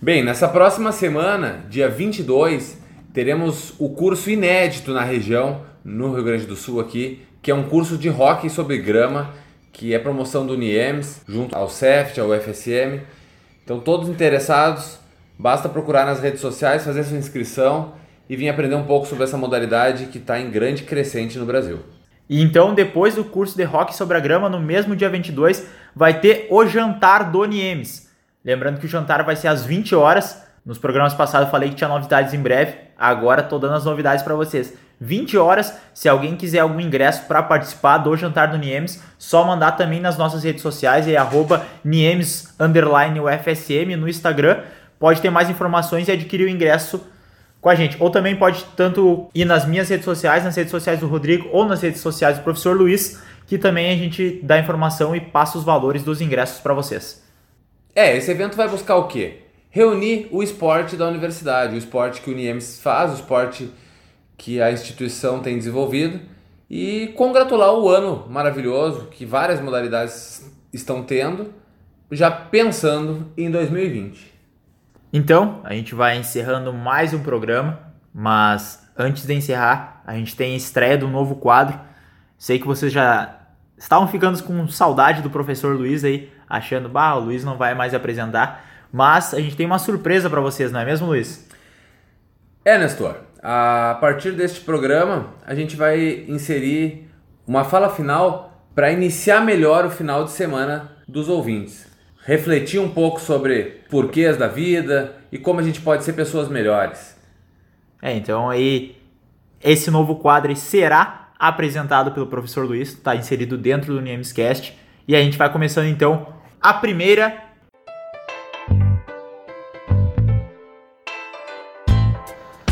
Bem, 0.00 0.24
nessa 0.24 0.48
próxima 0.48 0.92
semana, 0.92 1.64
dia 1.68 1.88
22, 1.88 2.78
teremos 3.12 3.74
o 3.78 3.90
curso 3.90 4.30
inédito 4.30 4.92
na 4.92 5.02
região, 5.02 5.62
no 5.84 6.14
Rio 6.14 6.24
Grande 6.24 6.46
do 6.46 6.54
Sul 6.54 6.80
aqui, 6.80 7.26
que 7.42 7.50
é 7.50 7.54
um 7.54 7.68
curso 7.68 7.98
de 7.98 8.08
hockey 8.08 8.48
sobre 8.48 8.78
grama, 8.78 9.34
que 9.72 9.92
é 9.92 9.98
promoção 9.98 10.46
do 10.46 10.56
NIEMS, 10.56 11.22
junto 11.26 11.56
ao 11.56 11.68
CEFT, 11.68 12.20
ao 12.20 12.28
UFSM. 12.28 13.00
Então 13.64 13.80
todos 13.80 14.08
interessados 14.08 14.98
Basta 15.38 15.68
procurar 15.68 16.04
nas 16.04 16.20
redes 16.20 16.40
sociais, 16.40 16.84
fazer 16.84 17.04
sua 17.04 17.16
inscrição 17.16 17.92
e 18.28 18.34
vir 18.34 18.48
aprender 18.48 18.74
um 18.74 18.84
pouco 18.84 19.06
sobre 19.06 19.22
essa 19.22 19.36
modalidade 19.36 20.06
que 20.06 20.18
está 20.18 20.40
em 20.40 20.50
grande 20.50 20.82
crescente 20.82 21.38
no 21.38 21.46
Brasil. 21.46 21.78
E 22.28 22.42
então, 22.42 22.74
depois 22.74 23.14
do 23.14 23.24
curso 23.24 23.56
de 23.56 23.62
rock 23.62 23.94
sobre 23.94 24.16
a 24.16 24.20
grama, 24.20 24.48
no 24.48 24.58
mesmo 24.58 24.96
dia 24.96 25.08
22, 25.08 25.64
vai 25.94 26.20
ter 26.20 26.48
o 26.50 26.66
jantar 26.66 27.30
do 27.30 27.44
Niemes. 27.44 28.10
Lembrando 28.44 28.80
que 28.80 28.86
o 28.86 28.88
jantar 28.88 29.22
vai 29.22 29.36
ser 29.36 29.46
às 29.46 29.64
20 29.64 29.94
horas. 29.94 30.42
Nos 30.66 30.76
programas 30.76 31.14
passados 31.14 31.50
falei 31.50 31.70
que 31.70 31.76
tinha 31.76 31.88
novidades 31.88 32.34
em 32.34 32.40
breve. 32.40 32.74
Agora 32.98 33.40
estou 33.40 33.60
dando 33.60 33.74
as 33.74 33.84
novidades 33.84 34.24
para 34.24 34.34
vocês. 34.34 34.74
20 35.00 35.38
horas, 35.38 35.78
se 35.94 36.08
alguém 36.08 36.36
quiser 36.36 36.58
algum 36.58 36.80
ingresso 36.80 37.26
para 37.26 37.42
participar 37.42 37.98
do 37.98 38.16
jantar 38.16 38.48
do 38.48 38.58
Niemes, 38.58 39.00
só 39.16 39.44
mandar 39.44 39.72
também 39.72 40.00
nas 40.00 40.18
nossas 40.18 40.42
redes 40.42 40.60
sociais, 40.60 41.06
é 41.06 41.16
arroba 41.16 41.64
Niemes 41.84 42.52
UFSM 42.58 43.96
no 43.96 44.08
Instagram 44.08 44.64
pode 44.98 45.20
ter 45.20 45.30
mais 45.30 45.48
informações 45.48 46.08
e 46.08 46.12
adquirir 46.12 46.46
o 46.46 46.50
ingresso 46.50 47.00
com 47.60 47.68
a 47.68 47.74
gente. 47.74 47.96
Ou 48.00 48.10
também 48.10 48.36
pode 48.36 48.64
tanto 48.76 49.28
ir 49.34 49.44
nas 49.44 49.66
minhas 49.66 49.88
redes 49.88 50.04
sociais, 50.04 50.44
nas 50.44 50.56
redes 50.56 50.70
sociais 50.70 51.00
do 51.00 51.06
Rodrigo 51.06 51.48
ou 51.52 51.64
nas 51.64 51.82
redes 51.82 52.00
sociais 52.00 52.38
do 52.38 52.44
professor 52.44 52.76
Luiz, 52.76 53.20
que 53.46 53.58
também 53.58 53.90
a 53.90 53.96
gente 53.96 54.40
dá 54.42 54.58
informação 54.58 55.14
e 55.14 55.20
passa 55.20 55.58
os 55.58 55.64
valores 55.64 56.02
dos 56.02 56.20
ingressos 56.20 56.60
para 56.60 56.74
vocês. 56.74 57.22
É, 57.94 58.16
esse 58.16 58.30
evento 58.30 58.56
vai 58.56 58.68
buscar 58.68 58.96
o 58.96 59.08
quê? 59.08 59.38
Reunir 59.70 60.28
o 60.30 60.42
esporte 60.42 60.96
da 60.96 61.06
universidade, 61.06 61.74
o 61.74 61.78
esporte 61.78 62.20
que 62.20 62.30
o 62.30 62.34
NIEMS 62.34 62.80
faz, 62.80 63.10
o 63.10 63.14
esporte 63.14 63.70
que 64.36 64.62
a 64.62 64.70
instituição 64.70 65.40
tem 65.40 65.58
desenvolvido 65.58 66.20
e 66.70 67.08
congratular 67.16 67.74
o 67.74 67.88
ano 67.88 68.26
maravilhoso 68.28 69.08
que 69.10 69.26
várias 69.26 69.60
modalidades 69.60 70.48
estão 70.72 71.02
tendo, 71.02 71.52
já 72.10 72.30
pensando 72.30 73.32
em 73.36 73.50
2020. 73.50 74.37
Então, 75.10 75.62
a 75.64 75.72
gente 75.72 75.94
vai 75.94 76.18
encerrando 76.18 76.70
mais 76.70 77.14
um 77.14 77.22
programa, 77.22 77.80
mas 78.12 78.86
antes 78.96 79.24
de 79.24 79.32
encerrar, 79.32 80.02
a 80.06 80.14
gente 80.14 80.36
tem 80.36 80.52
a 80.52 80.56
estreia 80.56 80.98
do 80.98 81.08
novo 81.08 81.36
quadro. 81.36 81.80
Sei 82.36 82.58
que 82.58 82.66
vocês 82.66 82.92
já 82.92 83.38
estavam 83.78 84.06
ficando 84.06 84.42
com 84.42 84.68
saudade 84.68 85.22
do 85.22 85.30
professor 85.30 85.74
Luiz 85.74 86.04
aí, 86.04 86.30
achando, 86.46 86.90
bah, 86.90 87.14
o 87.14 87.20
Luiz 87.20 87.42
não 87.42 87.56
vai 87.56 87.74
mais 87.74 87.94
apresentar, 87.94 88.64
mas 88.92 89.32
a 89.32 89.40
gente 89.40 89.56
tem 89.56 89.64
uma 89.64 89.78
surpresa 89.78 90.28
para 90.28 90.42
vocês, 90.42 90.70
não 90.70 90.80
é 90.80 90.84
mesmo, 90.84 91.06
Luiz? 91.06 91.48
É, 92.62 92.76
Nestor. 92.76 93.16
A 93.42 93.96
partir 94.02 94.32
deste 94.32 94.60
programa, 94.60 95.32
a 95.46 95.54
gente 95.54 95.74
vai 95.74 96.26
inserir 96.28 97.10
uma 97.46 97.64
fala 97.64 97.88
final 97.88 98.62
para 98.74 98.92
iniciar 98.92 99.40
melhor 99.40 99.86
o 99.86 99.90
final 99.90 100.24
de 100.24 100.32
semana 100.32 100.92
dos 101.08 101.30
ouvintes 101.30 101.88
refletir 102.28 102.78
um 102.78 102.90
pouco 102.90 103.18
sobre 103.18 103.80
porquês 103.88 104.36
da 104.36 104.46
vida 104.46 105.16
e 105.32 105.38
como 105.38 105.60
a 105.60 105.62
gente 105.62 105.80
pode 105.80 106.04
ser 106.04 106.12
pessoas 106.12 106.46
melhores. 106.46 107.16
É, 108.02 108.14
então 108.14 108.50
aí 108.50 108.98
esse 109.64 109.90
novo 109.90 110.16
quadro 110.16 110.54
será 110.54 111.30
apresentado 111.38 112.12
pelo 112.12 112.26
professor 112.26 112.66
Luiz, 112.66 112.90
está 112.90 113.16
inserido 113.16 113.56
dentro 113.56 113.94
do 113.94 114.02
Niemescast. 114.02 114.76
E 115.08 115.16
a 115.16 115.22
gente 115.22 115.38
vai 115.38 115.50
começando 115.50 115.86
então 115.86 116.26
a 116.60 116.74
primeira. 116.74 117.44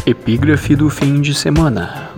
Epígrafe 0.05 0.77
do 0.77 0.90
fim 0.90 1.23
de 1.23 1.35
semana. 1.35 2.11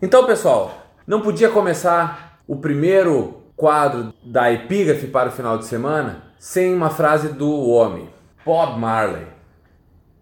Então, 0.00 0.24
pessoal, 0.24 0.86
não 1.04 1.22
podia 1.22 1.48
começar 1.48 2.40
o 2.46 2.54
primeiro 2.54 3.45
quadro 3.56 4.12
da 4.22 4.52
epígrafe 4.52 5.06
para 5.06 5.30
o 5.30 5.32
final 5.32 5.56
de 5.56 5.64
semana 5.64 6.24
sem 6.38 6.74
uma 6.74 6.90
frase 6.90 7.30
do 7.30 7.50
homem, 7.68 8.08
Bob 8.44 8.78
Marley. 8.78 9.26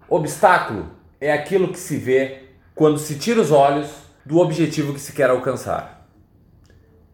Obstáculo 0.09 0.87
é 1.21 1.33
aquilo 1.33 1.73
que 1.73 1.79
se 1.79 1.97
vê 1.97 2.45
quando 2.75 2.99
se 2.99 3.19
tira 3.19 3.41
os 3.41 3.51
olhos 3.51 3.91
do 4.25 4.39
objetivo 4.39 4.95
que 4.95 5.01
se 5.01 5.13
quer 5.13 5.31
alcançar. 5.31 6.09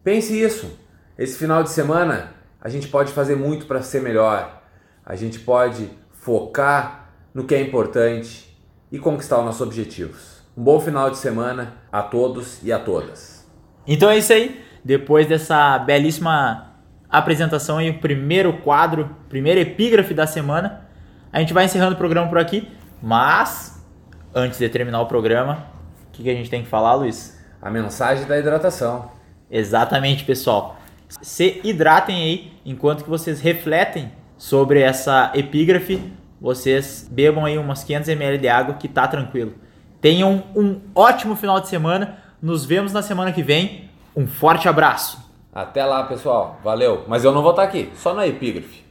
Pense 0.03 0.39
isso. 0.39 0.79
Esse 1.17 1.37
final 1.37 1.63
de 1.63 1.69
semana 1.69 2.33
a 2.59 2.69
gente 2.69 2.87
pode 2.87 3.11
fazer 3.11 3.35
muito 3.35 3.65
para 3.65 3.81
ser 3.81 4.01
melhor. 4.01 4.61
A 5.05 5.15
gente 5.15 5.39
pode 5.39 5.89
focar 6.11 7.09
no 7.33 7.45
que 7.45 7.55
é 7.55 7.61
importante 7.61 8.55
e 8.91 8.99
conquistar 8.99 9.39
os 9.39 9.45
nossos 9.45 9.61
objetivos. 9.61 10.41
Um 10.55 10.63
bom 10.63 10.79
final 10.79 11.09
de 11.09 11.17
semana 11.17 11.77
a 11.91 12.03
todos 12.03 12.59
e 12.61 12.71
a 12.71 12.79
todas. 12.79 13.47
Então 13.87 14.09
é 14.09 14.17
isso 14.17 14.33
aí. 14.33 14.63
Depois 14.83 15.27
dessa 15.27 15.77
belíssima 15.79 16.73
apresentação 17.09 17.81
e 17.81 17.89
o 17.89 17.99
primeiro 17.99 18.53
quadro, 18.59 19.15
primeiro 19.29 19.59
epígrafe 19.59 20.13
da 20.13 20.25
semana, 20.25 20.81
a 21.31 21.39
gente 21.39 21.53
vai 21.53 21.65
encerrando 21.65 21.93
o 21.93 21.97
programa 21.97 22.27
por 22.27 22.37
aqui. 22.37 22.67
Mas, 23.01 23.85
antes 24.33 24.59
de 24.59 24.69
terminar 24.69 25.01
o 25.01 25.05
programa, 25.05 25.65
o 26.07 26.11
que, 26.11 26.23
que 26.23 26.29
a 26.29 26.33
gente 26.33 26.49
tem 26.49 26.63
que 26.63 26.69
falar, 26.69 26.95
Luiz? 26.95 27.39
A 27.61 27.69
mensagem 27.69 28.25
da 28.25 28.37
hidratação. 28.37 29.11
Exatamente, 29.49 30.23
pessoal. 30.23 30.79
Se 31.21 31.59
hidratem 31.63 32.15
aí 32.15 32.53
enquanto 32.65 33.03
que 33.03 33.09
vocês 33.09 33.41
refletem 33.41 34.11
sobre 34.41 34.81
essa 34.81 35.31
epígrafe. 35.35 36.01
Vocês 36.41 37.07
bebam 37.11 37.45
aí 37.45 37.59
umas 37.59 37.83
500 37.83 38.09
ml 38.09 38.39
de 38.39 38.47
água 38.49 38.73
que 38.73 38.87
tá 38.87 39.07
tranquilo. 39.07 39.53
Tenham 40.01 40.43
um 40.55 40.81
ótimo 40.95 41.35
final 41.35 41.59
de 41.59 41.67
semana. 41.67 42.17
Nos 42.41 42.65
vemos 42.65 42.91
na 42.91 43.03
semana 43.03 43.31
que 43.31 43.43
vem. 43.43 43.90
Um 44.21 44.27
forte 44.27 44.69
abraço. 44.69 45.17
Até 45.51 45.83
lá, 45.83 46.03
pessoal. 46.03 46.59
Valeu. 46.63 47.05
Mas 47.07 47.23
eu 47.23 47.31
não 47.31 47.41
vou 47.41 47.49
estar 47.49 47.63
aqui, 47.63 47.91
só 47.95 48.13
na 48.13 48.27
epígrafe. 48.27 48.85